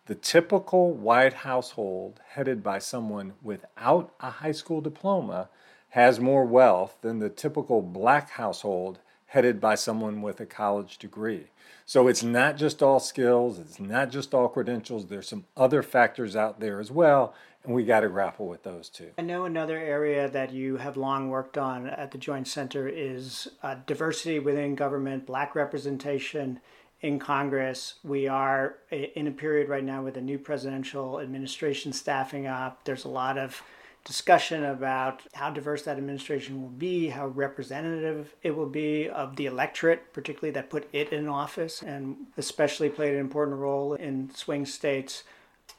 the 0.10 0.16
typical 0.16 0.92
white 0.92 1.34
household 1.34 2.20
headed 2.30 2.64
by 2.64 2.80
someone 2.80 3.34
without 3.44 4.12
a 4.20 4.32
high 4.32 4.52
school 4.52 4.82
diploma 4.82 5.48
has 5.90 6.20
more 6.20 6.46
wealth 6.46 6.98
than 7.02 7.20
the 7.20 7.30
typical 7.30 7.84
black 7.84 8.32
household 8.32 8.98
headed 9.28 9.62
by 9.62 9.76
someone 9.76 10.24
with 10.24 10.40
a 10.40 10.48
college 10.48 10.98
degree. 10.98 11.46
So 11.86 12.08
it's 12.08 12.24
not 12.24 12.58
just 12.58 12.82
all 12.82 13.00
skills, 13.00 13.60
it's 13.60 13.80
not 13.80 14.10
just 14.10 14.34
all 14.34 14.48
credentials, 14.48 15.06
there's 15.06 15.30
some 15.30 15.46
other 15.56 15.84
factors 15.84 16.36
out 16.36 16.60
there 16.60 16.80
as 16.80 16.90
well 16.90 17.36
and 17.64 17.76
we 17.76 17.84
got 17.84 18.00
to 18.00 18.10
grapple 18.10 18.48
with 18.48 18.64
those 18.64 18.90
too. 18.90 19.12
I 19.20 19.22
know 19.22 19.46
another 19.46 19.78
area 19.78 20.28
that 20.28 20.52
you 20.52 20.78
have 20.78 20.98
long 20.98 21.30
worked 21.30 21.58
on 21.58 21.88
at 21.88 22.10
the 22.10 22.18
Joint 22.18 22.48
Center 22.48 22.88
is 22.88 23.50
uh, 23.62 23.76
diversity 23.86 24.40
within 24.40 24.74
government, 24.74 25.28
black 25.28 25.54
representation 25.54 26.62
in 27.02 27.20
Congress. 27.20 27.96
We 28.04 28.28
are 28.28 28.76
in 28.92 29.28
a 29.28 29.32
period 29.32 29.70
right 29.70 29.84
now 29.84 30.04
with 30.04 30.18
a 30.18 30.22
new 30.22 30.38
presidential 30.38 31.20
administration 31.20 31.94
staffing 31.94 32.48
up. 32.48 32.84
There's 32.84 33.06
a 33.06 33.10
lot 33.10 33.38
of 33.38 33.62
discussion 34.06 34.66
about 34.66 35.22
how 35.34 35.50
diverse 35.50 35.84
that 35.84 35.98
administration 35.98 36.62
will 36.62 36.70
be, 36.70 37.10
how 37.10 37.28
representative 37.28 38.34
it 38.44 38.56
will 38.56 38.70
be 38.70 39.10
of 39.10 39.36
the 39.36 39.46
electorate, 39.46 40.14
particularly 40.14 40.52
that 40.52 40.70
put 40.70 40.88
it 40.94 41.12
in 41.14 41.28
office, 41.28 41.82
and 41.82 42.16
especially 42.38 42.90
played 42.90 43.14
an 43.14 43.20
important 43.20 43.58
role 43.58 43.94
in 43.94 44.34
swing 44.34 44.66
states. 44.66 45.24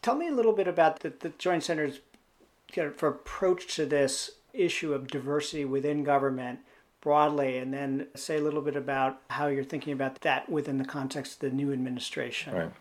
Tell 0.03 0.15
me 0.15 0.29
a 0.29 0.35
little 0.35 0.53
bit 0.53 0.69
about 0.69 1.01
the, 1.01 1.13
the 1.21 1.31
Joint 1.39 1.65
Center's 1.65 2.01
kind 2.73 2.93
approach 3.03 3.75
to 3.75 3.85
this 3.85 4.31
issue 4.53 4.93
of 4.93 5.09
diversity 5.09 5.65
within 5.65 6.05
government 6.05 6.61
broadly, 7.01 7.59
and 7.59 7.73
then 7.73 8.07
say 8.15 8.39
a 8.39 8.43
little 8.43 8.63
bit 8.63 8.77
about 8.77 9.21
how 9.31 9.47
you're 9.47 9.65
thinking 9.65 9.93
about 9.93 10.21
that 10.23 10.49
within 10.49 10.79
the 10.79 10.85
context 10.85 11.35
of 11.35 11.51
the 11.51 11.57
new 11.57 11.73
administration. 11.73 12.55
Right. 12.55 12.73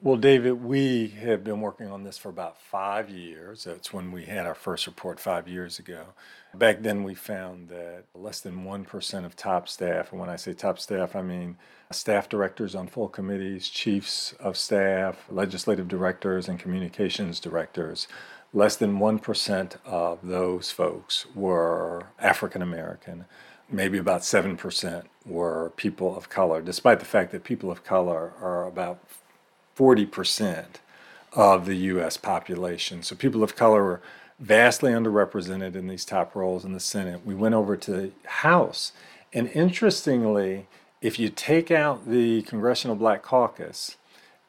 Well, 0.00 0.16
David, 0.16 0.62
we 0.62 1.08
have 1.08 1.42
been 1.42 1.60
working 1.60 1.88
on 1.88 2.04
this 2.04 2.16
for 2.18 2.28
about 2.28 2.60
five 2.60 3.10
years. 3.10 3.64
That's 3.64 3.92
when 3.92 4.12
we 4.12 4.26
had 4.26 4.46
our 4.46 4.54
first 4.54 4.86
report 4.86 5.18
five 5.18 5.48
years 5.48 5.80
ago. 5.80 6.04
Back 6.54 6.82
then, 6.82 7.02
we 7.02 7.16
found 7.16 7.68
that 7.70 8.04
less 8.14 8.40
than 8.40 8.64
1% 8.64 9.24
of 9.24 9.34
top 9.34 9.68
staff, 9.68 10.12
and 10.12 10.20
when 10.20 10.30
I 10.30 10.36
say 10.36 10.52
top 10.52 10.78
staff, 10.78 11.16
I 11.16 11.22
mean 11.22 11.56
staff 11.90 12.28
directors 12.28 12.76
on 12.76 12.86
full 12.86 13.08
committees, 13.08 13.68
chiefs 13.68 14.34
of 14.38 14.56
staff, 14.56 15.24
legislative 15.30 15.88
directors, 15.88 16.48
and 16.48 16.60
communications 16.60 17.40
directors, 17.40 18.06
less 18.52 18.76
than 18.76 18.98
1% 18.98 19.76
of 19.84 20.26
those 20.26 20.70
folks 20.70 21.26
were 21.34 22.06
African 22.18 22.62
American. 22.62 23.26
Maybe 23.70 23.98
about 23.98 24.22
7% 24.22 25.04
were 25.26 25.72
people 25.76 26.16
of 26.16 26.28
color, 26.30 26.62
despite 26.62 27.00
the 27.00 27.04
fact 27.04 27.32
that 27.32 27.44
people 27.44 27.70
of 27.70 27.84
color 27.84 28.32
are 28.40 28.66
about 28.66 29.00
40% 29.76 30.64
of 31.34 31.66
the 31.66 31.76
US 31.76 32.16
population. 32.16 33.02
So 33.02 33.14
people 33.14 33.42
of 33.42 33.54
color 33.54 33.84
were 33.84 34.00
vastly 34.40 34.92
underrepresented 34.92 35.74
in 35.74 35.88
these 35.88 36.04
top 36.04 36.34
roles 36.34 36.64
in 36.64 36.72
the 36.72 36.80
Senate. 36.80 37.26
We 37.26 37.34
went 37.34 37.54
over 37.54 37.76
to 37.76 37.90
the 37.90 38.10
House, 38.24 38.92
and 39.32 39.48
interestingly, 39.48 40.66
if 41.02 41.18
you 41.18 41.28
take 41.28 41.70
out 41.70 42.08
the 42.08 42.42
Congressional 42.42 42.96
Black 42.96 43.22
Caucus 43.22 43.96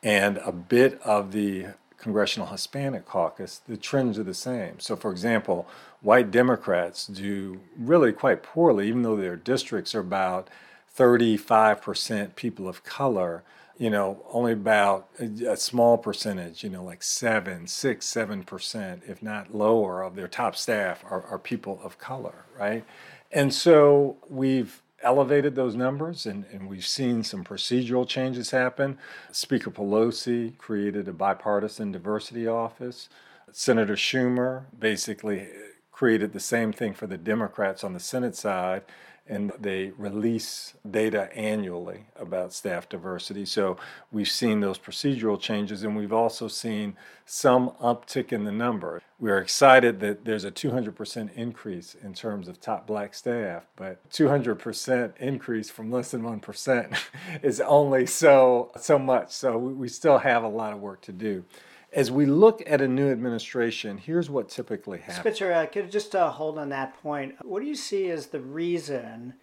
and 0.01 0.37
a 0.37 0.51
bit 0.51 1.01
of 1.01 1.31
the 1.31 1.67
Congressional 1.99 2.47
Hispanic 2.47 3.05
Caucus, 3.05 3.61
the 3.67 3.77
trends 3.77 4.17
are 4.17 4.23
the 4.23 4.33
same. 4.33 4.79
So, 4.79 4.95
for 4.95 5.11
example, 5.11 5.67
white 6.01 6.31
Democrats 6.31 7.05
do 7.07 7.59
really 7.77 8.13
quite 8.13 8.41
poorly, 8.41 8.87
even 8.87 9.03
though 9.03 9.17
their 9.17 9.35
districts 9.35 9.93
are 9.93 9.99
about 9.99 10.49
35% 10.97 12.35
people 12.35 12.67
of 12.67 12.83
color. 12.83 13.43
You 13.77 13.89
know, 13.89 14.25
only 14.31 14.51
about 14.51 15.07
a, 15.19 15.51
a 15.51 15.57
small 15.57 15.97
percentage, 15.97 16.63
you 16.63 16.69
know, 16.69 16.83
like 16.83 17.01
seven, 17.01 17.65
six, 17.65 18.05
seven 18.05 18.43
percent, 18.43 19.03
if 19.07 19.23
not 19.23 19.55
lower, 19.55 20.01
of 20.01 20.15
their 20.15 20.27
top 20.27 20.57
staff 20.57 21.03
are, 21.09 21.23
are 21.23 21.39
people 21.39 21.79
of 21.81 21.97
color, 21.97 22.45
right? 22.57 22.83
And 23.31 23.53
so 23.53 24.17
we've 24.27 24.81
elevated 25.01 25.55
those 25.55 25.75
numbers 25.75 26.25
and, 26.25 26.45
and 26.51 26.67
we've 26.69 26.85
seen 26.85 27.23
some 27.23 27.43
procedural 27.43 28.07
changes 28.07 28.51
happen. 28.51 28.97
Speaker 29.31 29.71
Pelosi 29.71 30.57
created 30.57 31.07
a 31.07 31.13
bipartisan 31.13 31.91
diversity 31.91 32.47
office. 32.47 33.09
Senator 33.51 33.95
Schumer 33.95 34.65
basically 34.77 35.47
created 35.91 36.33
the 36.33 36.39
same 36.39 36.71
thing 36.71 36.93
for 36.93 37.07
the 37.07 37.17
Democrats 37.17 37.83
on 37.83 37.93
the 37.93 37.99
Senate 37.99 38.35
side 38.35 38.83
and 39.29 39.51
they 39.59 39.91
release 39.97 40.73
data 40.89 41.31
annually 41.35 42.07
about 42.15 42.51
staff 42.51 42.89
diversity. 42.89 43.45
So 43.45 43.77
we've 44.11 44.27
seen 44.27 44.59
those 44.59 44.79
procedural 44.79 45.39
changes, 45.39 45.83
and 45.83 45.95
we've 45.95 46.11
also 46.11 46.47
seen 46.47 46.97
some 47.25 47.69
uptick 47.81 48.33
in 48.33 48.43
the 48.43 48.51
number. 48.51 49.03
We're 49.19 49.37
excited 49.37 49.99
that 49.99 50.25
there's 50.25 50.43
a 50.43 50.51
200% 50.51 51.31
increase 51.33 51.95
in 52.01 52.13
terms 52.15 52.47
of 52.47 52.59
top 52.59 52.87
black 52.87 53.13
staff, 53.13 53.67
but 53.75 54.09
200% 54.09 55.15
increase 55.17 55.69
from 55.69 55.91
less 55.91 56.09
than 56.11 56.23
1% 56.23 56.97
is 57.43 57.61
only 57.61 58.07
so 58.07 58.71
so 58.77 58.97
much. 58.97 59.31
So 59.31 59.57
we 59.57 59.87
still 59.87 60.17
have 60.17 60.43
a 60.43 60.47
lot 60.47 60.73
of 60.73 60.79
work 60.79 61.01
to 61.01 61.11
do 61.11 61.45
as 61.91 62.11
we 62.11 62.25
look 62.25 62.61
at 62.67 62.81
a 62.81 62.87
new 62.87 63.11
administration, 63.11 63.97
here's 63.97 64.29
what 64.29 64.49
typically 64.49 64.99
happens. 64.99 65.17
Spencer, 65.17 65.51
uh, 65.51 65.65
could 65.65 65.91
just 65.91 66.15
uh, 66.15 66.29
hold 66.29 66.57
on 66.57 66.69
that 66.69 67.01
point. 67.01 67.35
What 67.43 67.61
do 67.61 67.67
you 67.67 67.75
see 67.75 68.09
as 68.09 68.27
the 68.27 68.39
reason 68.39 69.33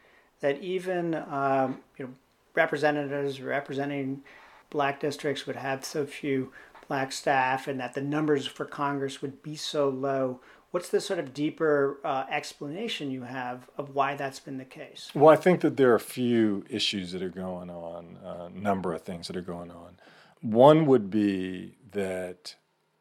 that 0.41 0.61
even 0.61 1.15
um, 1.15 1.81
you 1.99 2.07
know 2.07 2.13
representatives 2.55 3.41
representing 3.41 4.23
black 4.71 5.01
districts 5.01 5.47
would 5.47 5.57
have 5.57 5.85
so 5.85 6.07
few 6.07 6.53
black 6.89 7.11
staff, 7.11 7.67
and 7.67 7.81
that 7.81 7.95
the 7.95 8.01
numbers 8.01 8.47
for 8.47 8.65
Congress 8.65 9.21
would 9.23 9.43
be 9.43 9.57
so 9.57 9.89
low? 9.89 10.41
What's 10.71 10.89
the 10.89 11.01
sort 11.01 11.19
of 11.19 11.33
deeper 11.33 11.99
uh, 12.05 12.25
explanation 12.31 13.11
you 13.11 13.23
have 13.23 13.69
of 13.79 13.95
why 13.95 14.15
that's 14.15 14.41
been 14.41 14.59
the 14.59 14.65
case? 14.65 15.11
Well, 15.15 15.33
I 15.33 15.37
think 15.37 15.63
that 15.63 15.77
there 15.77 15.91
are 15.93 15.97
a 15.97 16.01
few 16.01 16.65
issues 16.69 17.13
that 17.13 17.23
are 17.23 17.31
going 17.31 17.71
on, 17.71 18.19
a 18.23 18.29
uh, 18.29 18.49
number 18.53 18.93
of 18.93 19.03
things 19.03 19.27
that 19.29 19.37
are 19.37 19.43
going 19.43 19.71
on. 19.71 19.97
One 20.43 20.85
would 20.87 21.11
be 21.11 21.77
that 21.97 22.55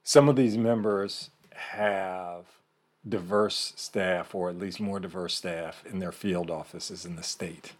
some 0.04 0.28
of 0.28 0.36
these 0.36 0.58
members 0.58 1.30
have 1.52 2.46
diverse 3.08 3.74
staff, 3.76 4.34
or 4.34 4.50
at 4.50 4.58
least 4.58 4.80
more 4.80 5.00
diverse 5.00 5.36
staff, 5.36 5.84
in 5.86 6.00
their 6.00 6.12
field 6.12 6.50
offices 6.50 7.06
in 7.06 7.16
the 7.16 7.24
state. 7.24 7.74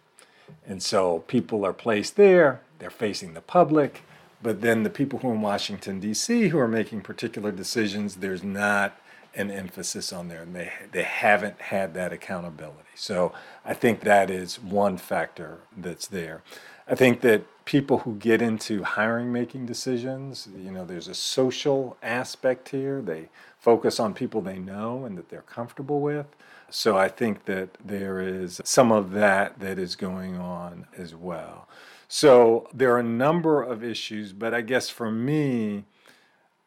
And 0.66 0.82
so 0.82 1.20
people 1.26 1.64
are 1.64 1.72
placed 1.72 2.16
there, 2.16 2.60
they're 2.78 2.90
facing 2.90 3.34
the 3.34 3.40
public, 3.40 4.02
but 4.42 4.60
then 4.60 4.82
the 4.82 4.90
people 4.90 5.18
who 5.18 5.30
are 5.30 5.34
in 5.34 5.40
Washington, 5.40 5.98
D.C., 5.98 6.48
who 6.48 6.58
are 6.58 6.68
making 6.68 7.00
particular 7.00 7.50
decisions, 7.50 8.16
there's 8.16 8.44
not 8.44 8.96
an 9.34 9.50
emphasis 9.50 10.12
on 10.12 10.28
there, 10.28 10.42
and 10.42 10.54
they, 10.54 10.70
they 10.92 11.02
haven't 11.02 11.60
had 11.60 11.94
that 11.94 12.12
accountability. 12.12 12.78
So 12.94 13.32
I 13.64 13.74
think 13.74 14.00
that 14.00 14.30
is 14.30 14.60
one 14.60 14.96
factor 14.96 15.58
that's 15.76 16.06
there. 16.06 16.42
I 16.88 16.94
think 16.94 17.20
that 17.22 17.42
people 17.64 17.98
who 17.98 18.14
get 18.14 18.40
into 18.40 18.84
hiring 18.84 19.32
making 19.32 19.66
decisions, 19.66 20.48
you 20.56 20.70
know, 20.70 20.84
there's 20.84 21.08
a 21.08 21.14
social 21.14 21.96
aspect 22.00 22.68
here. 22.68 23.02
They 23.02 23.28
focus 23.58 23.98
on 23.98 24.14
people 24.14 24.40
they 24.40 24.60
know 24.60 25.04
and 25.04 25.18
that 25.18 25.28
they're 25.28 25.42
comfortable 25.42 26.00
with. 26.00 26.26
So 26.70 26.96
I 26.96 27.08
think 27.08 27.44
that 27.46 27.70
there 27.84 28.20
is 28.20 28.60
some 28.64 28.92
of 28.92 29.10
that 29.12 29.58
that 29.58 29.78
is 29.80 29.96
going 29.96 30.36
on 30.36 30.86
as 30.96 31.14
well. 31.14 31.68
So 32.08 32.68
there 32.72 32.94
are 32.94 33.00
a 33.00 33.04
number 33.04 33.62
of 33.62 33.82
issues, 33.82 34.32
but 34.32 34.54
I 34.54 34.60
guess 34.60 34.88
for 34.88 35.10
me, 35.10 35.84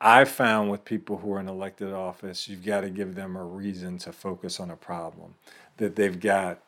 I 0.01 0.25
found 0.25 0.69
with 0.69 0.83
people 0.83 1.17
who 1.17 1.33
are 1.33 1.39
in 1.39 1.47
elected 1.47 1.93
office, 1.93 2.47
you've 2.47 2.65
got 2.65 2.81
to 2.81 2.89
give 2.89 3.15
them 3.15 3.37
a 3.37 3.43
reason 3.43 3.97
to 3.99 4.11
focus 4.11 4.59
on 4.59 4.69
a 4.69 4.75
problem. 4.75 5.35
That 5.77 5.95
they've 5.95 6.19
got 6.19 6.59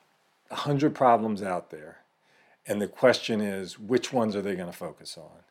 100 0.50 0.96
problems 0.96 1.44
out 1.44 1.70
there 1.70 2.01
and 2.66 2.82
the 2.82 2.88
question 2.88 3.42
is, 3.42 3.80
which 3.80 4.14
ones 4.14 4.36
are 4.36 4.42
they 4.42 4.56
going 4.56 4.72
to 4.72 4.78
focus 4.78 5.18
on? 5.18 5.44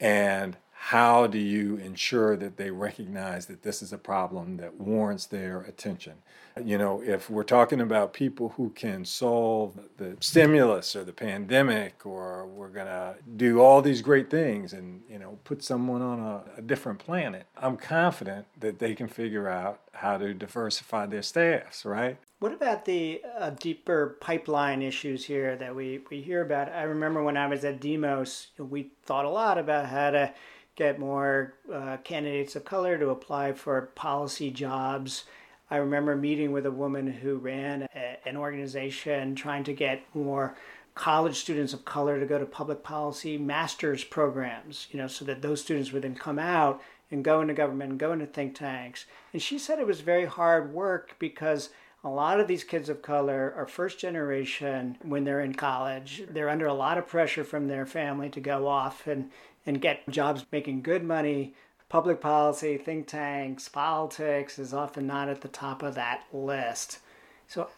And 0.00 0.56
how 0.72 1.28
do 1.28 1.38
you 1.38 1.76
ensure 1.76 2.36
that 2.36 2.56
they 2.56 2.68
recognize 2.70 3.46
that 3.46 3.62
this 3.62 3.82
is 3.82 3.92
a 3.92 3.98
problem 3.98 4.56
that 4.56 4.74
warrants 4.74 5.26
their 5.26 5.60
attention? 5.60 6.14
You 6.60 6.76
know, 6.76 7.00
if 7.00 7.30
we're 7.30 7.44
talking 7.44 7.80
about 7.80 8.12
people 8.12 8.48
who 8.56 8.70
can 8.70 9.04
solve 9.04 9.78
the 9.96 10.16
stimulus 10.18 10.96
or 10.96 11.04
the 11.04 11.12
pandemic, 11.12 12.04
or 12.04 12.46
we're 12.46 12.68
going 12.68 12.86
to 12.86 13.14
do 13.36 13.60
all 13.60 13.80
these 13.80 14.02
great 14.02 14.28
things 14.28 14.72
and, 14.72 15.02
you 15.08 15.20
know, 15.20 15.38
put 15.44 15.62
someone 15.62 16.02
on 16.02 16.18
a, 16.18 16.42
a 16.58 16.62
different 16.62 16.98
planet, 16.98 17.46
I'm 17.56 17.76
confident 17.76 18.46
that 18.58 18.80
they 18.80 18.96
can 18.96 19.06
figure 19.06 19.48
out 19.48 19.80
how 19.92 20.18
to 20.18 20.34
diversify 20.34 21.06
their 21.06 21.22
staffs, 21.22 21.84
right? 21.84 22.18
What 22.42 22.52
about 22.52 22.86
the 22.86 23.22
uh, 23.38 23.50
deeper 23.50 24.16
pipeline 24.20 24.82
issues 24.82 25.26
here 25.26 25.54
that 25.54 25.76
we, 25.76 26.00
we 26.10 26.22
hear 26.22 26.42
about? 26.42 26.72
I 26.72 26.82
remember 26.82 27.22
when 27.22 27.36
I 27.36 27.46
was 27.46 27.64
at 27.64 27.80
Demos, 27.80 28.48
we 28.58 28.90
thought 29.04 29.24
a 29.24 29.30
lot 29.30 29.58
about 29.58 29.86
how 29.86 30.10
to 30.10 30.34
get 30.74 30.98
more 30.98 31.54
uh, 31.72 31.98
candidates 31.98 32.56
of 32.56 32.64
color 32.64 32.98
to 32.98 33.10
apply 33.10 33.52
for 33.52 33.82
policy 33.94 34.50
jobs. 34.50 35.22
I 35.70 35.76
remember 35.76 36.16
meeting 36.16 36.50
with 36.50 36.66
a 36.66 36.72
woman 36.72 37.06
who 37.06 37.36
ran 37.36 37.86
a, 37.94 38.18
an 38.26 38.36
organization 38.36 39.36
trying 39.36 39.62
to 39.62 39.72
get 39.72 40.02
more 40.12 40.56
college 40.96 41.36
students 41.36 41.72
of 41.72 41.84
color 41.84 42.18
to 42.18 42.26
go 42.26 42.40
to 42.40 42.44
public 42.44 42.82
policy 42.82 43.38
master's 43.38 44.02
programs, 44.02 44.88
you 44.90 44.98
know, 44.98 45.06
so 45.06 45.24
that 45.26 45.42
those 45.42 45.60
students 45.60 45.92
would 45.92 46.02
then 46.02 46.16
come 46.16 46.40
out 46.40 46.82
and 47.08 47.22
go 47.22 47.40
into 47.40 47.54
government 47.54 47.90
and 47.92 48.00
go 48.00 48.10
into 48.10 48.26
think 48.26 48.56
tanks. 48.56 49.06
And 49.32 49.40
she 49.40 49.60
said 49.60 49.78
it 49.78 49.86
was 49.86 50.00
very 50.00 50.24
hard 50.24 50.72
work 50.72 51.14
because 51.20 51.68
a 52.04 52.08
lot 52.08 52.40
of 52.40 52.48
these 52.48 52.64
kids 52.64 52.88
of 52.88 53.00
color 53.00 53.54
are 53.56 53.66
first 53.66 53.98
generation 53.98 54.96
when 55.02 55.24
they're 55.24 55.40
in 55.40 55.54
college. 55.54 56.24
They're 56.28 56.48
under 56.48 56.66
a 56.66 56.74
lot 56.74 56.98
of 56.98 57.06
pressure 57.06 57.44
from 57.44 57.68
their 57.68 57.86
family 57.86 58.28
to 58.30 58.40
go 58.40 58.66
off 58.66 59.06
and 59.06 59.30
and 59.64 59.80
get 59.80 60.08
jobs 60.08 60.44
making 60.50 60.82
good 60.82 61.04
money. 61.04 61.54
Public 61.88 62.20
policy, 62.20 62.78
think 62.78 63.06
tanks, 63.06 63.68
politics 63.68 64.58
is 64.58 64.74
often 64.74 65.06
not 65.06 65.28
at 65.28 65.42
the 65.42 65.48
top 65.48 65.82
of 65.82 65.94
that 65.94 66.24
list. 66.32 66.98
So, 67.46 67.68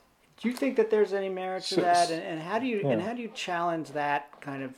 do 0.41 0.49
you 0.49 0.55
think 0.55 0.77
that 0.77 0.89
there's 0.89 1.13
any 1.13 1.29
merit 1.29 1.65
to 1.65 1.81
that? 1.81 2.11
And, 2.11 2.23
and, 2.23 2.41
how 2.41 2.59
do 2.59 2.67
you 2.67 2.81
yeah. 2.83 2.91
and 2.91 3.03
how 3.03 3.13
do 3.13 3.21
you 3.21 3.31
challenge 3.35 3.91
that 3.91 4.41
kind 4.41 4.63
of 4.63 4.75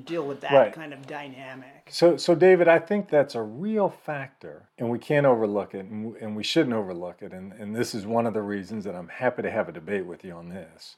deal 0.00 0.26
with 0.26 0.40
that 0.40 0.52
right. 0.52 0.72
kind 0.72 0.92
of 0.92 1.06
dynamic? 1.06 1.88
So, 1.88 2.16
so 2.16 2.34
David, 2.34 2.68
I 2.68 2.78
think 2.78 3.08
that's 3.08 3.34
a 3.34 3.42
real 3.42 3.88
factor, 3.88 4.68
and 4.78 4.90
we 4.90 4.98
can't 4.98 5.26
overlook 5.26 5.74
it, 5.74 5.86
and, 5.86 6.16
and 6.16 6.36
we 6.36 6.42
shouldn't 6.42 6.74
overlook 6.74 7.22
it. 7.22 7.32
And, 7.32 7.52
and 7.54 7.74
this 7.74 7.94
is 7.94 8.06
one 8.06 8.26
of 8.26 8.34
the 8.34 8.42
reasons 8.42 8.84
that 8.84 8.94
I'm 8.94 9.08
happy 9.08 9.42
to 9.42 9.50
have 9.50 9.68
a 9.68 9.72
debate 9.72 10.06
with 10.06 10.24
you 10.24 10.32
on 10.32 10.48
this 10.48 10.96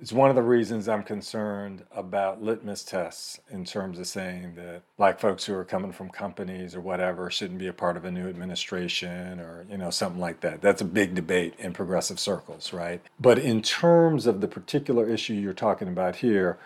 it's 0.00 0.12
one 0.12 0.30
of 0.30 0.36
the 0.36 0.42
reasons 0.42 0.88
I'm 0.88 1.02
concerned 1.02 1.84
about 1.94 2.42
litmus 2.42 2.84
tests 2.84 3.38
in 3.50 3.66
terms 3.66 3.98
of 3.98 4.06
saying 4.06 4.54
that 4.54 4.82
black 4.96 5.20
folks 5.20 5.44
who 5.44 5.54
are 5.54 5.64
coming 5.64 5.92
from 5.92 6.08
companies 6.08 6.74
or 6.74 6.80
whatever 6.80 7.30
shouldn't 7.30 7.58
be 7.58 7.66
a 7.66 7.72
part 7.72 7.98
of 7.98 8.06
a 8.06 8.10
new 8.10 8.26
administration 8.26 9.40
or 9.40 9.66
you 9.68 9.76
know 9.76 9.90
something 9.90 10.20
like 10.20 10.40
that. 10.40 10.62
That's 10.62 10.80
a 10.80 10.86
big 10.86 11.14
debate 11.14 11.54
in 11.58 11.74
progressive 11.74 12.18
circles, 12.18 12.72
right? 12.72 13.02
But 13.20 13.38
in 13.38 13.60
terms 13.60 14.26
of 14.26 14.40
the 14.40 14.48
particular 14.48 15.06
issue 15.06 15.34
you're 15.34 15.52
talking 15.52 15.88
about 15.88 16.16
here, 16.16 16.58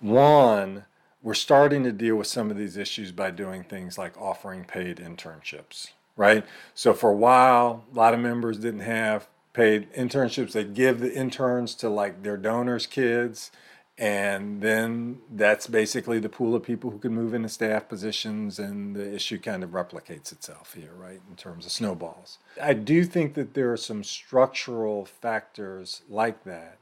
one, 0.00 0.84
we're 1.22 1.34
starting 1.34 1.84
to 1.84 1.92
deal 1.92 2.16
with 2.16 2.26
some 2.26 2.50
of 2.50 2.56
these 2.56 2.76
issues 2.76 3.12
by 3.12 3.30
doing 3.30 3.62
things 3.62 3.96
like 3.96 4.20
offering 4.20 4.64
paid 4.64 4.96
internships, 4.96 5.92
right? 6.16 6.44
So 6.74 6.92
for 6.92 7.10
a 7.10 7.16
while, 7.16 7.84
a 7.92 7.96
lot 7.96 8.14
of 8.14 8.20
members 8.20 8.58
didn't 8.58 8.80
have 8.80 9.28
paid 9.52 9.92
internships. 9.92 10.52
They 10.52 10.64
give 10.64 11.00
the 11.00 11.14
interns 11.14 11.74
to 11.76 11.88
like 11.88 12.22
their 12.22 12.36
donors' 12.36 12.86
kids, 12.86 13.52
and 13.98 14.62
then 14.62 15.20
that's 15.30 15.66
basically 15.66 16.18
the 16.18 16.28
pool 16.28 16.56
of 16.56 16.62
people 16.62 16.90
who 16.90 16.98
can 16.98 17.14
move 17.14 17.34
into 17.34 17.48
staff 17.48 17.88
positions, 17.88 18.58
and 18.58 18.96
the 18.96 19.14
issue 19.14 19.38
kind 19.38 19.62
of 19.62 19.70
replicates 19.70 20.32
itself 20.32 20.74
here, 20.74 20.92
right, 20.96 21.20
in 21.28 21.36
terms 21.36 21.66
of 21.66 21.72
snowballs. 21.72 22.38
I 22.60 22.72
do 22.72 23.04
think 23.04 23.34
that 23.34 23.54
there 23.54 23.70
are 23.70 23.76
some 23.76 24.02
structural 24.02 25.04
factors 25.04 26.02
like 26.08 26.42
that, 26.44 26.78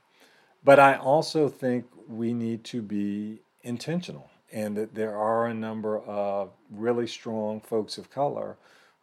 but 0.65 0.79
I 0.79 0.95
also 0.95 1.49
think 1.49 1.87
we 2.09 2.33
need 2.33 2.65
to 2.65 2.81
be 2.81 3.41
intentional, 3.63 4.30
and 4.53 4.77
that 4.77 4.95
there 4.95 5.17
are 5.17 5.47
a 5.47 5.55
number 5.55 6.01
of 6.01 6.51
really 6.71 7.07
strong 7.07 7.61
folks 7.61 7.99
of 7.99 8.11
color 8.11 8.57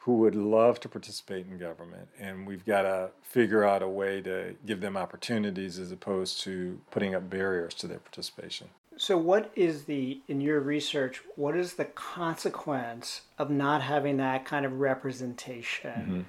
who 0.07 0.13
would 0.13 0.35
love 0.35 0.79
to 0.79 0.87
participate 0.87 1.45
in 1.47 1.57
government, 1.57 2.07
and 2.17 2.47
we've 2.47 2.65
got 2.65 2.83
to 2.83 3.09
figure 3.21 3.65
out 3.65 3.81
a 3.81 3.87
way 3.87 4.21
to 4.21 4.55
give 4.65 4.79
them 4.79 4.95
opportunities 4.95 5.77
as 5.79 5.91
opposed 5.91 6.39
to 6.39 6.79
putting 6.91 7.13
up 7.13 7.29
barriers 7.29 7.73
to 7.73 7.87
their 7.87 7.99
participation. 7.99 8.69
So, 8.95 9.17
what 9.17 9.51
is 9.55 9.83
the, 9.83 10.21
in 10.29 10.39
your 10.39 10.61
research, 10.61 11.21
what 11.35 11.57
is 11.57 11.73
the 11.73 11.85
consequence 11.85 13.21
of 13.37 13.51
not 13.51 13.81
having 13.81 14.15
that 14.17 14.45
kind 14.45 14.65
of 14.65 14.79
representation? 14.79 16.25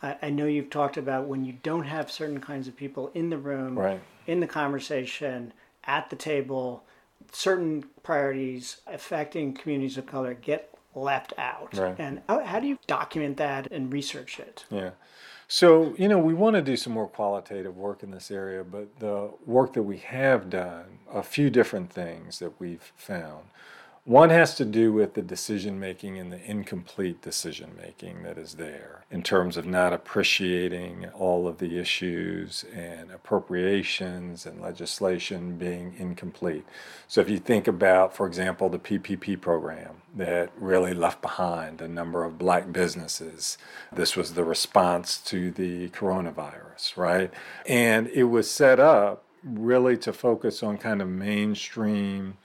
Mm-hmm. 0.00 0.06
I, 0.06 0.16
I, 0.22 0.30
know 0.30 0.46
you've 0.46 0.70
talked 0.70 0.96
about 0.96 1.26
when 1.26 1.44
you 1.44 1.54
don't 1.64 1.84
have 1.84 2.10
certain 2.10 2.40
kinds 2.40 2.68
of 2.68 2.76
people 2.76 3.10
in 3.12 3.28
the 3.28 3.38
room, 3.38 3.78
right. 3.78 4.00
in 4.26 4.38
the 4.38 4.46
conversation, 4.46 5.52
at 5.84 6.10
the 6.10 6.16
table, 6.16 6.84
certain 7.32 7.84
priorities 8.02 8.80
affecting 8.86 9.54
communities 9.54 9.98
of 9.98 10.06
color 10.06 10.34
get 10.34 10.72
left 10.94 11.32
out. 11.38 11.76
Right. 11.76 11.94
And 11.98 12.22
how, 12.28 12.44
how 12.44 12.60
do 12.60 12.66
you 12.66 12.78
document 12.86 13.36
that 13.36 13.70
and 13.70 13.92
research 13.92 14.38
it? 14.38 14.64
Yeah. 14.70 14.90
So, 15.48 15.94
you 15.96 16.08
know, 16.08 16.18
we 16.18 16.34
want 16.34 16.56
to 16.56 16.62
do 16.62 16.76
some 16.76 16.92
more 16.92 17.06
qualitative 17.06 17.76
work 17.76 18.02
in 18.02 18.10
this 18.10 18.30
area, 18.30 18.64
but 18.64 18.98
the 18.98 19.30
work 19.44 19.74
that 19.74 19.84
we 19.84 19.98
have 19.98 20.50
done, 20.50 20.98
a 21.12 21.22
few 21.22 21.50
different 21.50 21.92
things 21.92 22.40
that 22.40 22.58
we've 22.58 22.92
found. 22.96 23.44
One 24.06 24.30
has 24.30 24.54
to 24.54 24.64
do 24.64 24.92
with 24.92 25.14
the 25.14 25.20
decision 25.20 25.80
making 25.80 26.16
and 26.16 26.32
the 26.32 26.40
incomplete 26.40 27.22
decision 27.22 27.72
making 27.76 28.22
that 28.22 28.38
is 28.38 28.54
there 28.54 29.04
in 29.10 29.24
terms 29.24 29.56
of 29.56 29.66
not 29.66 29.92
appreciating 29.92 31.06
all 31.08 31.48
of 31.48 31.58
the 31.58 31.76
issues 31.76 32.64
and 32.72 33.10
appropriations 33.10 34.46
and 34.46 34.60
legislation 34.60 35.58
being 35.58 35.96
incomplete. 35.98 36.64
So, 37.08 37.20
if 37.20 37.28
you 37.28 37.40
think 37.40 37.66
about, 37.66 38.14
for 38.14 38.28
example, 38.28 38.68
the 38.68 38.78
PPP 38.78 39.40
program 39.40 39.96
that 40.14 40.52
really 40.56 40.94
left 40.94 41.20
behind 41.20 41.80
a 41.80 41.88
number 41.88 42.22
of 42.22 42.38
black 42.38 42.72
businesses, 42.72 43.58
this 43.92 44.14
was 44.14 44.34
the 44.34 44.44
response 44.44 45.16
to 45.22 45.50
the 45.50 45.88
coronavirus, 45.88 46.96
right? 46.96 47.32
And 47.66 48.06
it 48.06 48.24
was 48.24 48.48
set 48.48 48.78
up 48.78 49.24
really 49.42 49.96
to 49.96 50.12
focus 50.12 50.62
on 50.62 50.78
kind 50.78 51.02
of 51.02 51.08
mainstream 51.08 52.36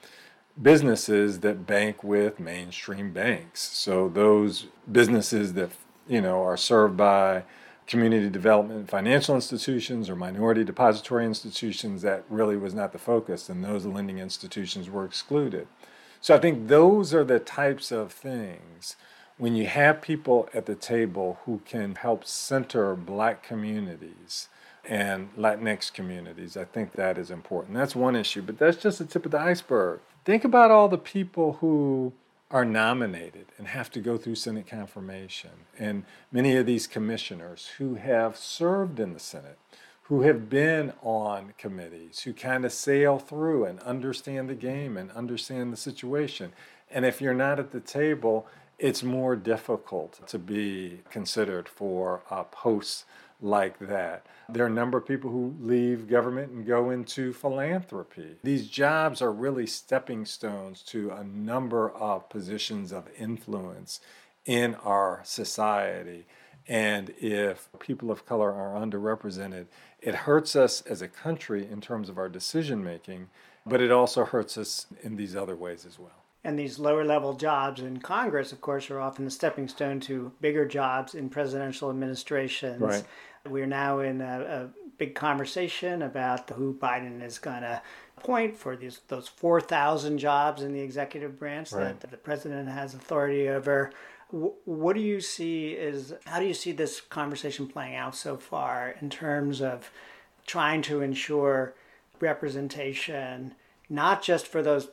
businesses 0.60 1.40
that 1.42 1.66
bank 1.68 2.04
with 2.04 2.40
mainstream 2.40 3.12
banks. 3.12 3.62
So 3.62 4.10
those 4.10 4.68
businesses 4.92 5.54
that 5.54 5.72
you 6.08 6.22
know 6.22 6.42
are 6.44 6.58
served 6.58 6.98
by 6.98 7.44
community 7.88 8.30
development 8.30 8.90
financial 8.90 9.36
institutions 9.36 10.10
or 10.10 10.16
minority 10.16 10.64
depository 10.64 11.26
institutions 11.26 12.02
that 12.02 12.24
really 12.30 12.56
was 12.56 12.74
not 12.74 12.94
the 12.94 12.98
focus 12.98 13.50
and 13.50 13.64
those 13.64 13.86
lending 13.86 14.18
institutions 14.18 14.90
were 14.90 15.04
excluded. 15.04 15.68
So 16.22 16.36
I 16.36 16.40
think 16.40 16.68
those 16.68 17.14
are 17.14 17.24
the 17.24 17.40
types 17.40 17.92
of 17.92 18.12
things 18.12 18.96
when 19.38 19.56
you 19.56 19.66
have 19.66 20.02
people 20.02 20.48
at 20.54 20.68
the 20.68 20.76
table 20.76 21.40
who 21.46 21.62
can 21.66 21.96
help 21.96 22.26
center 22.26 22.96
black 22.96 23.42
communities 23.42 24.48
and 24.88 25.34
Latinx 25.36 25.94
communities, 25.94 26.58
I 26.58 26.66
think 26.66 26.94
that 26.94 27.18
is 27.18 27.32
important. 27.32 27.76
That's 27.76 27.96
one 27.96 28.16
issue, 28.16 28.42
but 28.42 28.58
that's 28.58 28.78
just 28.78 29.00
the 29.00 29.06
tip 29.06 29.26
of 29.26 29.32
the 29.32 29.40
iceberg. 29.40 30.00
Think 30.26 30.44
about 30.44 30.72
all 30.72 30.88
the 30.88 30.98
people 30.98 31.54
who 31.54 32.14
are 32.50 32.66
nominated 32.66 33.46
and 33.58 33.68
have 33.68 33.90
to 33.92 34.00
go 34.00 34.18
through 34.18 34.36
Senate 34.36 34.68
confirmation, 34.68 35.52
and 35.80 36.04
many 36.32 36.56
of 36.58 36.66
these 36.66 36.86
commissioners 36.88 37.72
who 37.78 37.96
have 37.96 38.36
served 38.36 39.00
in 39.00 39.14
the 39.14 39.20
Senate, 39.20 39.58
who 40.04 40.24
have 40.24 40.50
been 40.50 40.92
on 41.02 41.54
committees, 41.58 42.22
who 42.22 42.34
kind 42.34 42.66
of 42.66 42.74
sail 42.74 43.18
through 43.18 43.64
and 43.64 43.80
understand 43.82 44.50
the 44.50 44.56
game 44.56 44.98
and 44.98 45.10
understand 45.12 45.72
the 45.72 45.78
situation. 45.78 46.52
And 46.90 47.06
if 47.06 47.22
you're 47.22 47.34
not 47.34 47.60
at 47.60 47.72
the 47.72 47.80
table, 47.80 48.46
it's 48.78 49.04
more 49.04 49.36
difficult 49.36 50.28
to 50.28 50.38
be 50.38 51.02
considered 51.10 51.70
for 51.70 52.22
uh, 52.30 52.38
a 52.38 52.44
post 52.44 53.06
like 53.42 53.80
that. 53.80 54.26
There 54.50 54.64
are 54.64 54.70
a 54.70 54.72
number 54.72 54.98
of 54.98 55.08
people 55.08 55.32
who 55.32 55.56
leave 55.60 56.08
government 56.08 56.52
and 56.52 56.66
go 56.66 56.90
into 56.90 57.34
philanthropy. 57.34 58.38
These 58.44 58.68
jobs 58.68 59.22
are 59.22 59.32
really 59.32 59.68
stepping 59.68 60.26
stones 60.26 60.82
to 60.84 61.12
a 61.12 61.24
number 61.24 61.90
of 61.92 62.30
positions 62.30 62.92
of 62.92 63.08
influence 63.18 64.00
in 64.46 64.76
our 64.76 65.22
society. 65.24 66.26
And 66.68 67.14
if 67.18 67.70
people 67.80 68.12
of 68.12 68.26
color 68.26 68.52
are 68.54 68.80
underrepresented, 68.80 69.66
it 70.00 70.16
hurts 70.16 70.56
us 70.56 70.82
as 70.82 71.02
a 71.02 71.08
country 71.08 71.68
in 71.70 71.82
terms 71.82 72.10
of 72.10 72.18
our 72.18 72.30
decision 72.30 72.84
making, 72.84 73.30
but 73.66 73.82
it 73.82 73.92
also 73.92 74.26
hurts 74.26 74.58
us 74.58 74.88
in 75.02 75.16
these 75.16 75.36
other 75.36 75.56
ways 75.56 75.86
as 75.86 75.98
well. 76.00 76.12
And 76.44 76.58
these 76.58 76.80
lower 76.80 77.06
level 77.06 77.34
jobs 77.34 77.82
in 77.82 78.00
Congress, 78.00 78.52
of 78.52 78.62
course, 78.62 78.90
are 78.90 79.00
often 79.00 79.26
the 79.26 79.32
stepping 79.32 79.68
stone 79.68 80.00
to 80.02 80.32
bigger 80.42 80.66
jobs 80.66 81.14
in 81.14 81.30
presidential 81.30 81.92
administrations. 81.92 82.82
Right. 82.82 83.04
We're 83.48 83.66
now 83.66 84.00
in 84.00 84.22
a, 84.22 84.70
a 84.76 84.82
big 84.98 85.16
conversation 85.16 86.04
about 86.04 86.50
who 86.52 86.74
Biden 86.74 87.24
is 87.24 87.40
going 87.40 87.62
to 87.62 87.82
appoint 88.18 88.56
for 88.56 88.76
these 88.76 89.02
those 89.08 89.28
4,000 89.28 90.18
jobs 90.18 90.62
in 90.62 90.74
the 90.74 90.80
executive 90.80 91.40
branch 91.40 91.72
right. 91.72 92.00
that 92.00 92.12
the 92.12 92.18
president 92.18 92.70
has 92.70 92.94
authority 92.94 93.50
over. 93.50 93.92
What 94.30 94.96
do 94.96 95.02
you 95.02 95.20
see 95.20 95.72
is 95.72 96.14
how 96.26 96.40
do 96.40 96.46
you 96.46 96.54
see 96.54 96.72
this 96.72 97.02
conversation 97.02 97.68
playing 97.68 97.96
out 97.96 98.16
so 98.16 98.38
far 98.38 98.96
in 99.02 99.10
terms 99.10 99.62
of 99.62 99.92
trying 100.46 100.82
to 100.84 101.02
ensure 101.02 101.74
representation, 102.20 103.56
not 103.90 104.22
just 104.22 104.48
for 104.48 104.62
those 104.62 104.90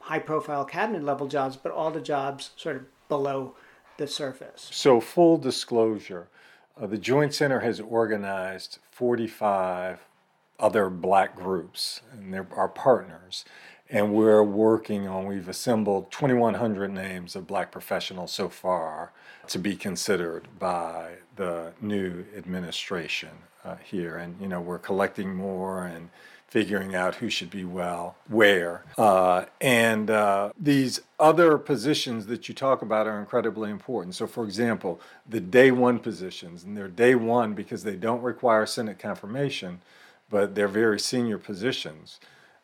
high 0.00 0.18
profile 0.18 0.64
cabinet 0.64 1.02
level 1.02 1.26
jobs, 1.26 1.56
but 1.56 1.72
all 1.72 1.90
the 1.90 2.00
jobs 2.00 2.50
sort 2.56 2.76
of 2.76 3.08
below 3.08 3.56
the 3.96 4.06
surface? 4.06 4.68
So, 4.72 5.00
full 5.00 5.38
disclosure 5.38 6.28
uh, 6.80 6.86
the 6.86 6.98
Joint 6.98 7.34
Center 7.34 7.60
has 7.60 7.80
organized 7.80 8.78
45 8.90 10.00
other 10.58 10.88
black 10.88 11.36
groups, 11.36 12.00
and 12.12 12.32
they're 12.32 12.46
our 12.54 12.68
partners. 12.68 13.44
And 13.88 14.14
we're 14.14 14.42
working 14.42 15.06
on, 15.06 15.26
we've 15.26 15.48
assembled 15.48 16.10
2,100 16.10 16.92
names 16.92 17.36
of 17.36 17.46
black 17.46 17.70
professionals 17.70 18.32
so 18.32 18.48
far 18.48 19.12
to 19.46 19.58
be 19.58 19.76
considered 19.76 20.48
by 20.58 21.12
the 21.36 21.72
new 21.80 22.24
administration 22.36 23.30
uh, 23.64 23.76
here. 23.76 24.16
And, 24.16 24.40
you 24.40 24.48
know, 24.48 24.60
we're 24.60 24.78
collecting 24.78 25.34
more 25.34 25.86
and 25.86 26.10
figuring 26.48 26.94
out 26.94 27.16
who 27.16 27.28
should 27.28 27.50
be 27.50 27.64
well 27.64 28.16
where. 28.28 28.84
Uh, 28.96 29.44
and 29.60 30.10
uh, 30.10 30.50
these 30.58 31.00
other 31.18 31.58
positions 31.58 32.26
that 32.26 32.48
you 32.48 32.54
talk 32.54 32.82
about 32.82 33.06
are 33.06 33.18
incredibly 33.18 33.70
important. 33.70 34.14
So, 34.14 34.26
for 34.26 34.44
example, 34.44 35.00
the 35.28 35.40
day 35.40 35.70
one 35.70 35.98
positions, 35.98 36.62
and 36.64 36.76
they're 36.76 36.88
day 36.88 37.14
one 37.14 37.54
because 37.54 37.82
they 37.82 37.96
don't 37.96 38.22
require 38.22 38.64
Senate 38.64 38.98
confirmation, 38.98 39.80
but 40.30 40.54
they're 40.54 40.68
very 40.68 41.00
senior 41.00 41.38
positions. 41.38 42.20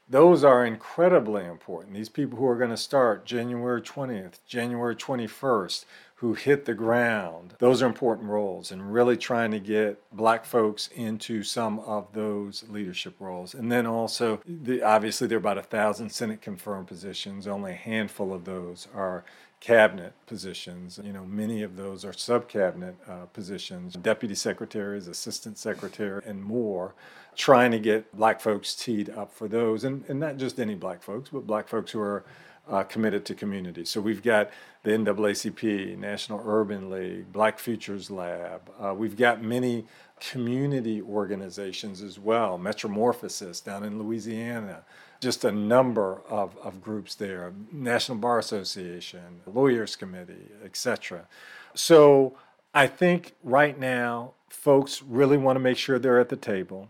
Those 0.09 0.45
are 0.45 0.65
incredibly 0.65 1.45
important. 1.45 1.95
These 1.95 2.09
people 2.09 2.39
who 2.39 2.47
are 2.47 2.57
going 2.57 2.71
to 2.71 2.77
start 2.77 3.25
January 3.25 3.81
20th, 3.81 4.41
January 4.47 4.97
21st, 4.97 5.85
who 6.17 6.35
hit 6.35 6.67
the 6.67 6.75
ground. 6.75 7.55
Those 7.59 7.83
are 7.83 7.87
important 7.87 8.29
roles 8.29 8.71
and 8.71 8.95
really 8.95 9.17
trying 9.17 9.51
to 9.51 9.59
get 9.59 10.01
black 10.13 10.45
folks 10.45 10.89
into 10.95 11.43
some 11.43 11.81
of 11.81 12.13
those 12.13 12.65
leadership 12.69 13.17
roles. 13.19 13.55
And 13.55 13.73
then 13.73 13.87
also, 13.87 14.41
the, 14.47 14.83
obviously, 14.83 15.27
there 15.27 15.39
are 15.39 15.41
about 15.41 15.59
a 15.59 15.65
thousand 15.65 16.11
Senate 16.11 16.41
confirmed 16.41 16.87
positions. 16.87 17.49
Only 17.49 17.73
a 17.73 17.75
handful 17.75 18.33
of 18.33 18.45
those 18.45 18.87
are 18.95 19.25
cabinet 19.63 20.13
positions. 20.27 20.99
You 21.03 21.13
know, 21.13 21.25
many 21.25 21.63
of 21.63 21.77
those 21.77 22.05
are 22.05 22.13
sub 22.13 22.49
cabinet 22.49 22.97
uh, 23.09 23.27
positions, 23.27 23.95
deputy 23.95 24.35
secretaries, 24.35 25.07
assistant 25.07 25.57
secretary, 25.57 26.21
and 26.27 26.43
more. 26.43 26.95
Trying 27.37 27.71
to 27.71 27.79
get 27.79 28.15
black 28.15 28.41
folks 28.41 28.75
teed 28.75 29.09
up 29.09 29.33
for 29.33 29.49
those, 29.49 29.85
and, 29.85 30.05
and 30.09 30.19
not 30.19 30.37
just 30.37 30.59
any 30.59 30.75
black 30.75 31.03
folks, 31.03 31.31
but 31.31 31.47
black 31.47 31.69
folks 31.69 31.93
who 31.93 32.01
are 32.01 32.25
uh, 32.69 32.83
committed 32.83 33.25
to 33.27 33.35
community. 33.35 33.85
So 33.85 34.01
we've 34.01 34.23
got 34.23 34.51
the 34.83 34.91
NAACP, 34.91 35.97
National 35.97 36.43
Urban 36.45 36.91
League, 36.91 37.33
Black 37.33 37.59
Futures 37.59 38.11
Lab. 38.11 38.69
Uh, 38.79 38.95
we've 38.95 39.17
got 39.17 39.43
many 39.43 39.87
community 40.31 41.03
organizations 41.03 42.01
as 42.01 42.19
well, 42.19 42.57
Metromorphosis 42.57 43.63
down 43.63 43.83
in 43.83 43.99
Louisiana, 43.99 44.85
just 45.21 45.45
a 45.45 45.51
number 45.51 46.23
of, 46.29 46.57
of 46.59 46.81
groups 46.81 47.17
there, 47.17 47.53
National 47.73 48.19
Bar 48.19 48.39
Association, 48.39 49.41
Lawyers 49.53 49.97
Committee, 49.97 50.49
etc. 50.65 51.27
So 51.75 52.37
I 52.73 52.87
think 52.87 53.35
right 53.43 53.79
now, 53.79 54.35
folks 54.49 55.03
really 55.03 55.37
want 55.37 55.57
to 55.57 55.61
make 55.61 55.77
sure 55.77 55.99
they're 55.99 56.21
at 56.21 56.29
the 56.29 56.37
table. 56.37 56.89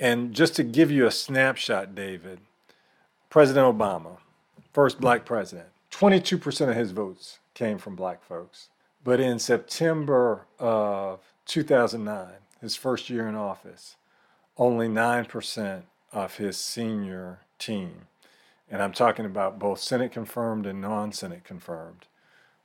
And 0.00 0.34
just 0.34 0.56
to 0.56 0.64
give 0.64 0.90
you 0.90 1.06
a 1.06 1.12
snapshot, 1.12 1.94
David, 1.94 2.40
President 3.30 3.78
Obama, 3.78 4.16
first 4.72 5.00
black 5.00 5.24
president. 5.24 5.68
22% 5.92 6.68
of 6.68 6.74
his 6.74 6.90
votes 6.90 7.38
came 7.54 7.78
from 7.78 7.94
black 7.94 8.24
folks. 8.24 8.68
But 9.04 9.20
in 9.20 9.38
September 9.38 10.46
of 10.58 11.20
2009, 11.46 12.26
his 12.62 12.76
first 12.76 13.10
year 13.10 13.28
in 13.28 13.34
office, 13.34 13.96
only 14.56 14.88
9% 14.88 15.82
of 16.12 16.36
his 16.36 16.56
senior 16.56 17.40
team, 17.58 18.06
and 18.70 18.80
I'm 18.80 18.92
talking 18.92 19.26
about 19.26 19.58
both 19.58 19.80
Senate 19.80 20.12
confirmed 20.12 20.64
and 20.64 20.80
non 20.80 21.12
Senate 21.12 21.44
confirmed, 21.44 22.06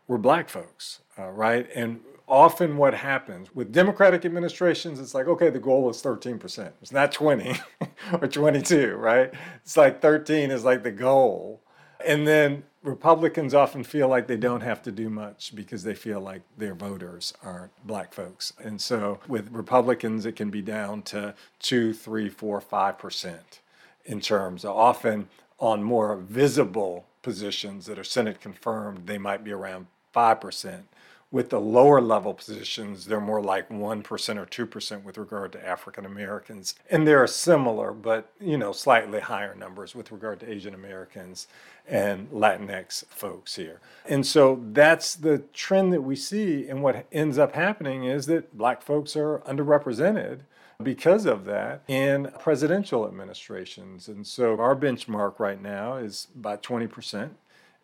were 0.08 0.18
black 0.18 0.48
folks, 0.48 1.02
uh, 1.20 1.30
right? 1.32 1.68
And 1.76 2.00
often 2.28 2.78
what 2.78 2.94
happens 2.94 3.54
with 3.56 3.74
Democratic 3.74 4.24
administrations, 4.24 5.00
it's 5.00 5.14
like, 5.14 5.28
okay, 5.28 5.50
the 5.50 5.60
goal 5.60 5.90
is 5.90 6.02
13%. 6.02 6.72
It's 6.82 6.92
not 6.92 7.12
20 7.12 7.56
or 8.22 8.28
22, 8.28 8.96
right? 8.96 9.34
It's 9.64 9.76
like 9.76 10.02
13 10.02 10.52
is 10.52 10.64
like 10.64 10.84
the 10.84 10.92
goal. 10.92 11.62
And 12.06 12.28
then 12.28 12.64
Republicans 12.84 13.54
often 13.54 13.84
feel 13.84 14.08
like 14.08 14.28
they 14.28 14.38
don't 14.38 14.62
have 14.62 14.82
to 14.84 14.92
do 14.92 15.10
much 15.10 15.54
because 15.56 15.84
they 15.84 15.96
feel 15.96 16.22
like 16.22 16.42
their 16.58 16.76
voters 16.76 17.34
are 17.44 17.70
black 17.84 18.14
folks. 18.14 18.54
And 18.64 18.80
so 18.80 19.20
with 19.28 19.52
Republicans, 19.52 20.26
it 20.26 20.36
can 20.36 20.50
be 20.50 20.62
down 20.62 21.02
to 21.04 21.36
two, 21.60 21.94
three, 21.94 22.30
four, 22.30 22.62
five 22.62 22.98
percent 22.98 23.60
in 24.06 24.22
terms 24.22 24.64
of 24.64 24.76
often 24.76 25.28
on 25.60 25.84
more 25.84 26.16
visible 26.16 27.06
positions 27.22 27.86
that 27.86 28.00
are 28.00 28.04
Senate 28.04 28.40
confirmed, 28.40 29.06
they 29.06 29.18
might 29.18 29.44
be 29.44 29.52
around 29.52 29.88
5%. 30.16 30.84
With 31.30 31.50
the 31.50 31.60
lower 31.60 32.00
level 32.00 32.34
positions, 32.34 33.06
they're 33.06 33.20
more 33.20 33.42
like 33.42 33.68
1% 33.68 34.06
or 34.38 34.46
2% 34.46 35.04
with 35.04 35.18
regard 35.18 35.52
to 35.52 35.68
African 35.68 36.06
Americans. 36.06 36.76
And 36.90 37.06
there 37.06 37.22
are 37.22 37.28
similar, 37.28 37.92
but 37.92 38.32
you 38.40 38.58
know, 38.58 38.72
slightly 38.72 39.20
higher 39.20 39.54
numbers 39.54 39.94
with 39.94 40.12
regard 40.12 40.40
to 40.40 40.50
Asian 40.50 40.74
Americans 40.74 41.48
and 41.86 42.30
Latinx 42.32 43.06
folks 43.08 43.58
here. 43.58 43.82
And 44.06 44.26
so 44.26 44.62
that's 44.72 45.16
the 45.16 45.40
trend 45.54 45.92
that 45.92 46.02
we 46.02 46.16
see. 46.16 46.68
And 46.70 46.82
what 46.82 47.06
ends 47.12 47.38
up 47.38 47.56
happening 47.56 48.06
is 48.06 48.26
that 48.28 48.58
black 48.58 48.82
folks 48.82 49.18
are 49.18 49.40
underrepresented 49.40 50.42
because 50.82 51.26
of 51.26 51.46
that 51.46 51.82
in 51.88 52.32
presidential 52.40 53.08
administrations. 53.08 54.08
And 54.08 54.26
so 54.26 54.60
our 54.60 54.76
benchmark 54.76 55.40
right 55.40 55.62
now 55.62 55.98
is 55.98 56.28
about 56.36 56.64
20% 56.64 57.32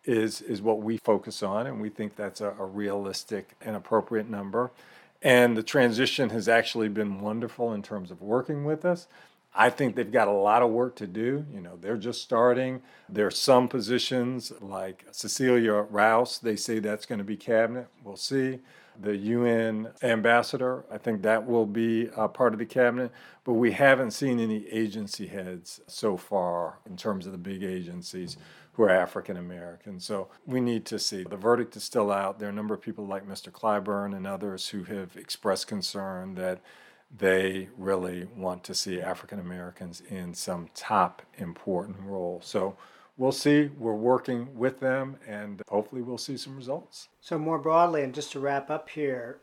is, 0.04 0.40
is 0.42 0.60
what 0.60 0.80
we 0.82 0.98
focus 0.98 1.42
on, 1.42 1.66
and 1.66 1.80
we 1.80 1.88
think 1.88 2.16
that's 2.16 2.40
a, 2.40 2.54
a 2.58 2.64
realistic 2.64 3.52
and 3.60 3.76
appropriate 3.76 4.28
number. 4.28 4.70
And 5.22 5.56
the 5.56 5.62
transition 5.62 6.30
has 6.30 6.48
actually 6.48 6.88
been 6.88 7.20
wonderful 7.20 7.72
in 7.72 7.82
terms 7.82 8.10
of 8.10 8.20
working 8.20 8.64
with 8.64 8.84
us. 8.84 9.06
I 9.54 9.70
think 9.70 9.94
they've 9.94 10.10
got 10.10 10.28
a 10.28 10.32
lot 10.32 10.62
of 10.62 10.70
work 10.70 10.96
to 10.96 11.06
do. 11.06 11.46
You 11.52 11.60
know, 11.60 11.78
they're 11.80 11.96
just 11.96 12.20
starting. 12.22 12.82
There 13.08 13.26
are 13.26 13.30
some 13.30 13.68
positions 13.68 14.52
like 14.60 15.06
Cecilia 15.12 15.74
Rouse, 15.74 16.38
they 16.38 16.56
say 16.56 16.80
that's 16.80 17.06
going 17.06 17.20
to 17.20 17.24
be 17.24 17.36
cabinet. 17.36 17.86
We'll 18.02 18.16
see. 18.16 18.58
The 19.00 19.16
UN 19.16 19.88
ambassador, 20.02 20.84
I 20.90 20.98
think 20.98 21.22
that 21.22 21.46
will 21.46 21.66
be 21.66 22.06
part 22.34 22.52
of 22.52 22.58
the 22.58 22.66
cabinet. 22.66 23.10
But 23.44 23.54
we 23.54 23.72
haven't 23.72 24.12
seen 24.12 24.40
any 24.40 24.66
agency 24.68 25.26
heads 25.26 25.80
so 25.86 26.16
far 26.16 26.78
in 26.86 26.96
terms 26.96 27.26
of 27.26 27.32
the 27.32 27.38
big 27.38 27.62
agencies 27.62 28.36
who 28.74 28.82
are 28.82 28.90
African 28.90 29.36
American. 29.36 30.00
So 30.00 30.28
we 30.46 30.60
need 30.60 30.84
to 30.86 30.98
see. 30.98 31.24
The 31.24 31.36
verdict 31.36 31.76
is 31.76 31.84
still 31.84 32.10
out. 32.10 32.38
There 32.38 32.48
are 32.48 32.52
a 32.52 32.54
number 32.54 32.74
of 32.74 32.80
people 32.80 33.06
like 33.06 33.26
Mr. 33.26 33.50
Clyburn 33.50 34.16
and 34.16 34.26
others 34.26 34.68
who 34.68 34.84
have 34.84 35.16
expressed 35.16 35.66
concern 35.66 36.34
that 36.34 36.60
they 37.16 37.68
really 37.78 38.26
want 38.36 38.64
to 38.64 38.74
see 38.74 39.00
African 39.00 39.38
Americans 39.38 40.02
in 40.08 40.34
some 40.34 40.68
top 40.74 41.22
important 41.38 41.98
role. 42.00 42.40
So 42.42 42.76
we'll 43.16 43.32
see. 43.32 43.70
We're 43.78 43.94
working 43.94 44.56
with 44.56 44.80
them 44.80 45.18
and 45.26 45.62
hopefully 45.68 46.02
we'll 46.02 46.18
see 46.18 46.36
some 46.36 46.56
results. 46.56 47.08
So, 47.20 47.38
more 47.38 47.58
broadly, 47.58 48.02
and 48.02 48.14
just 48.14 48.32
to 48.32 48.40
wrap 48.40 48.70
up 48.70 48.88
here, 48.88 49.38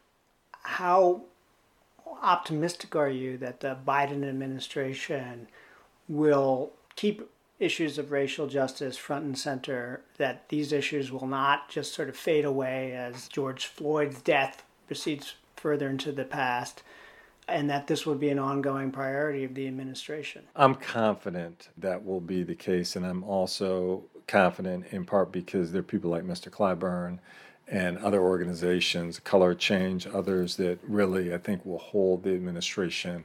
how 0.64 1.24
optimistic 2.22 2.96
are 2.96 3.10
you 3.10 3.38
that 3.38 3.62
the 3.62 3.78
Biden 3.88 4.28
administration 4.28 5.48
will 6.08 6.74
keep 6.96 7.30
issues 7.62 8.00
of 8.00 8.12
racial 8.12 8.48
justice 8.48 8.98
front 8.98 9.24
and 9.24 9.38
center, 9.38 10.02
that 10.18 10.50
these 10.50 10.74
issues 10.74 11.12
will 11.12 11.28
not 11.28 11.70
just 11.70 11.94
sort 11.94 12.10
of 12.10 12.18
fade 12.18 12.44
away 12.44 12.92
as 12.94 13.28
George 13.28 13.68
Floyd's 13.68 14.22
death 14.22 14.64
proceeds 14.88 15.36
further 15.56 15.88
into 15.88 16.12
the 16.12 16.26
past, 16.26 16.82
and 17.48 17.70
that 17.70 17.86
this 17.86 18.06
will 18.06 18.16
be 18.16 18.30
an 18.30 18.40
ongoing 18.40 18.92
priority 18.92 19.44
of 19.44 19.54
the 19.54 19.68
administration? 19.68 20.44
I'm 20.56 20.74
confident 20.74 21.70
that 21.78 22.04
will 22.04 22.20
be 22.20 22.42
the 22.42 22.56
case, 22.56 22.96
and 22.96 23.06
I'm 23.06 23.24
also 23.24 24.06
confident 24.28 24.88
in 24.92 25.06
part 25.06 25.32
because 25.32 25.72
there 25.72 25.82
are 25.82 25.84
people 25.84 26.10
like 26.10 26.24
Mr. 26.24 26.50
Clyburn 26.50 27.20
and 27.68 27.98
other 28.00 28.22
organizations, 28.22 29.20
Color 29.20 29.54
Change, 29.54 30.08
others 30.08 30.58
that 30.58 30.80
really, 30.82 31.34
I 31.34 31.38
think, 31.38 31.64
will 31.64 31.78
hold 31.78 32.24
the 32.24 32.34
administration 32.34 33.24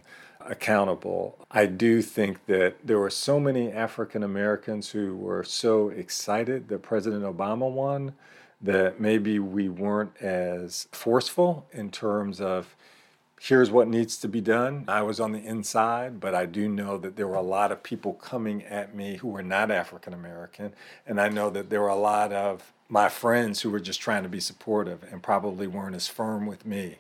accountable. 0.51 1.39
I 1.51 1.67
do 1.67 2.03
think 2.03 2.47
that 2.47 2.77
there 2.85 2.99
were 2.99 3.11
so 3.11 3.39
many 3.41 3.71
African 3.71 4.23
Americans 4.23 4.91
who 4.91 5.17
were 5.17 5.45
so 5.45 5.89
excited 5.89 6.69
that 6.69 6.83
President 6.83 7.25
Obama 7.25 7.71
won 7.71 8.15
that 8.61 9.01
maybe 9.01 9.39
we 9.39 9.69
weren't 9.69 10.17
as 10.21 10.89
forceful 10.93 11.67
in 11.73 11.91
terms 11.91 12.41
of 12.41 12.75
here's 13.41 13.71
what 13.71 13.87
needs 13.87 14.17
to 14.17 14.29
be 14.29 14.41
done. 14.41 14.85
I 14.89 15.03
was 15.03 15.21
on 15.21 15.33
the 15.33 15.45
inside, 15.45 16.21
but 16.21 16.35
I 16.35 16.47
do 16.47 16.69
know 16.69 16.97
that 16.99 17.17
there 17.17 17.29
were 17.29 17.37
a 17.37 17.43
lot 17.43 17.71
of 17.71 17.83
people 17.83 18.15
coming 18.15 18.65
at 18.65 18.95
me 18.95 19.17
who 19.17 19.29
were 19.29 19.43
not 19.43 19.71
African 19.71 20.15
American. 20.15 20.73
And 21.07 21.21
I 21.21 21.29
know 21.29 21.51
that 21.51 21.69
there 21.69 21.83
were 21.83 21.89
a 21.89 21.97
lot 21.97 22.33
of 22.33 22.73
my 22.89 23.09
friends 23.09 23.61
who 23.61 23.71
were 23.71 23.81
just 23.81 24.01
trying 24.01 24.23
to 24.23 24.29
be 24.29 24.41
supportive 24.41 25.05
and 25.11 25.23
probably 25.23 25.67
weren't 25.67 25.97
as 25.97 26.09
firm 26.09 26.47
with 26.47 26.65
me 26.65 26.97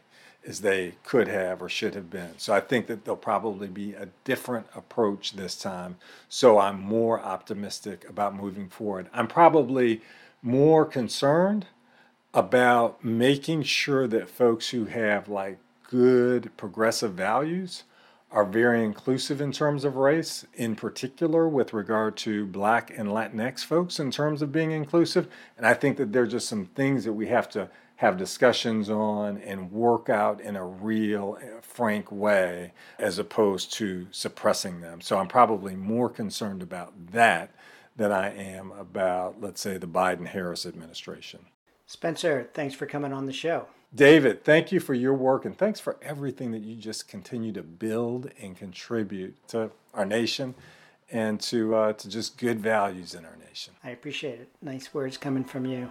as 0.46 0.60
they 0.60 0.94
could 1.04 1.28
have 1.28 1.60
or 1.60 1.68
should 1.68 1.94
have 1.94 2.08
been. 2.08 2.32
So 2.38 2.54
I 2.54 2.60
think 2.60 2.86
that 2.86 3.04
there'll 3.04 3.16
probably 3.16 3.68
be 3.68 3.94
a 3.94 4.08
different 4.24 4.66
approach 4.74 5.32
this 5.32 5.56
time. 5.56 5.96
So 6.28 6.58
I'm 6.58 6.80
more 6.80 7.20
optimistic 7.20 8.08
about 8.08 8.34
moving 8.36 8.68
forward. 8.68 9.08
I'm 9.12 9.26
probably 9.26 10.02
more 10.42 10.84
concerned 10.84 11.66
about 12.32 13.04
making 13.04 13.62
sure 13.62 14.06
that 14.06 14.30
folks 14.30 14.68
who 14.70 14.84
have 14.84 15.28
like 15.28 15.58
good 15.88 16.50
progressive 16.56 17.12
values 17.12 17.84
are 18.30 18.44
very 18.44 18.84
inclusive 18.84 19.40
in 19.40 19.52
terms 19.52 19.84
of 19.84 19.96
race, 19.96 20.44
in 20.54 20.76
particular 20.76 21.48
with 21.48 21.72
regard 21.72 22.16
to 22.16 22.44
black 22.46 22.90
and 22.96 23.08
Latinx 23.08 23.64
folks 23.64 23.98
in 23.98 24.10
terms 24.10 24.42
of 24.42 24.52
being 24.52 24.72
inclusive. 24.72 25.28
And 25.56 25.66
I 25.66 25.74
think 25.74 25.96
that 25.96 26.12
there 26.12 26.22
are 26.22 26.26
just 26.26 26.48
some 26.48 26.66
things 26.66 27.04
that 27.04 27.12
we 27.12 27.28
have 27.28 27.48
to 27.50 27.70
have 27.96 28.16
discussions 28.18 28.90
on 28.90 29.38
and 29.38 29.72
work 29.72 30.08
out 30.08 30.40
in 30.40 30.56
a 30.56 30.64
real, 30.64 31.38
frank 31.62 32.12
way 32.12 32.72
as 32.98 33.18
opposed 33.18 33.72
to 33.74 34.06
suppressing 34.10 34.80
them. 34.80 35.00
So 35.00 35.18
I'm 35.18 35.28
probably 35.28 35.74
more 35.74 36.08
concerned 36.08 36.62
about 36.62 36.92
that 37.12 37.50
than 37.96 38.12
I 38.12 38.34
am 38.34 38.72
about, 38.72 39.40
let's 39.40 39.60
say, 39.60 39.78
the 39.78 39.86
Biden 39.86 40.26
Harris 40.26 40.66
administration. 40.66 41.40
Spencer, 41.86 42.50
thanks 42.52 42.74
for 42.74 42.84
coming 42.84 43.12
on 43.12 43.26
the 43.26 43.32
show. 43.32 43.66
David, 43.94 44.44
thank 44.44 44.72
you 44.72 44.80
for 44.80 44.92
your 44.92 45.14
work 45.14 45.44
and 45.44 45.56
thanks 45.56 45.80
for 45.80 45.96
everything 46.02 46.50
that 46.50 46.62
you 46.62 46.76
just 46.76 47.08
continue 47.08 47.52
to 47.52 47.62
build 47.62 48.30
and 48.40 48.56
contribute 48.56 49.36
to 49.48 49.70
our 49.94 50.04
nation 50.04 50.54
and 51.10 51.40
to, 51.40 51.74
uh, 51.74 51.92
to 51.94 52.08
just 52.08 52.36
good 52.36 52.60
values 52.60 53.14
in 53.14 53.24
our 53.24 53.36
nation. 53.48 53.72
I 53.82 53.90
appreciate 53.90 54.40
it. 54.40 54.50
Nice 54.60 54.92
words 54.92 55.16
coming 55.16 55.44
from 55.44 55.64
you. 55.64 55.90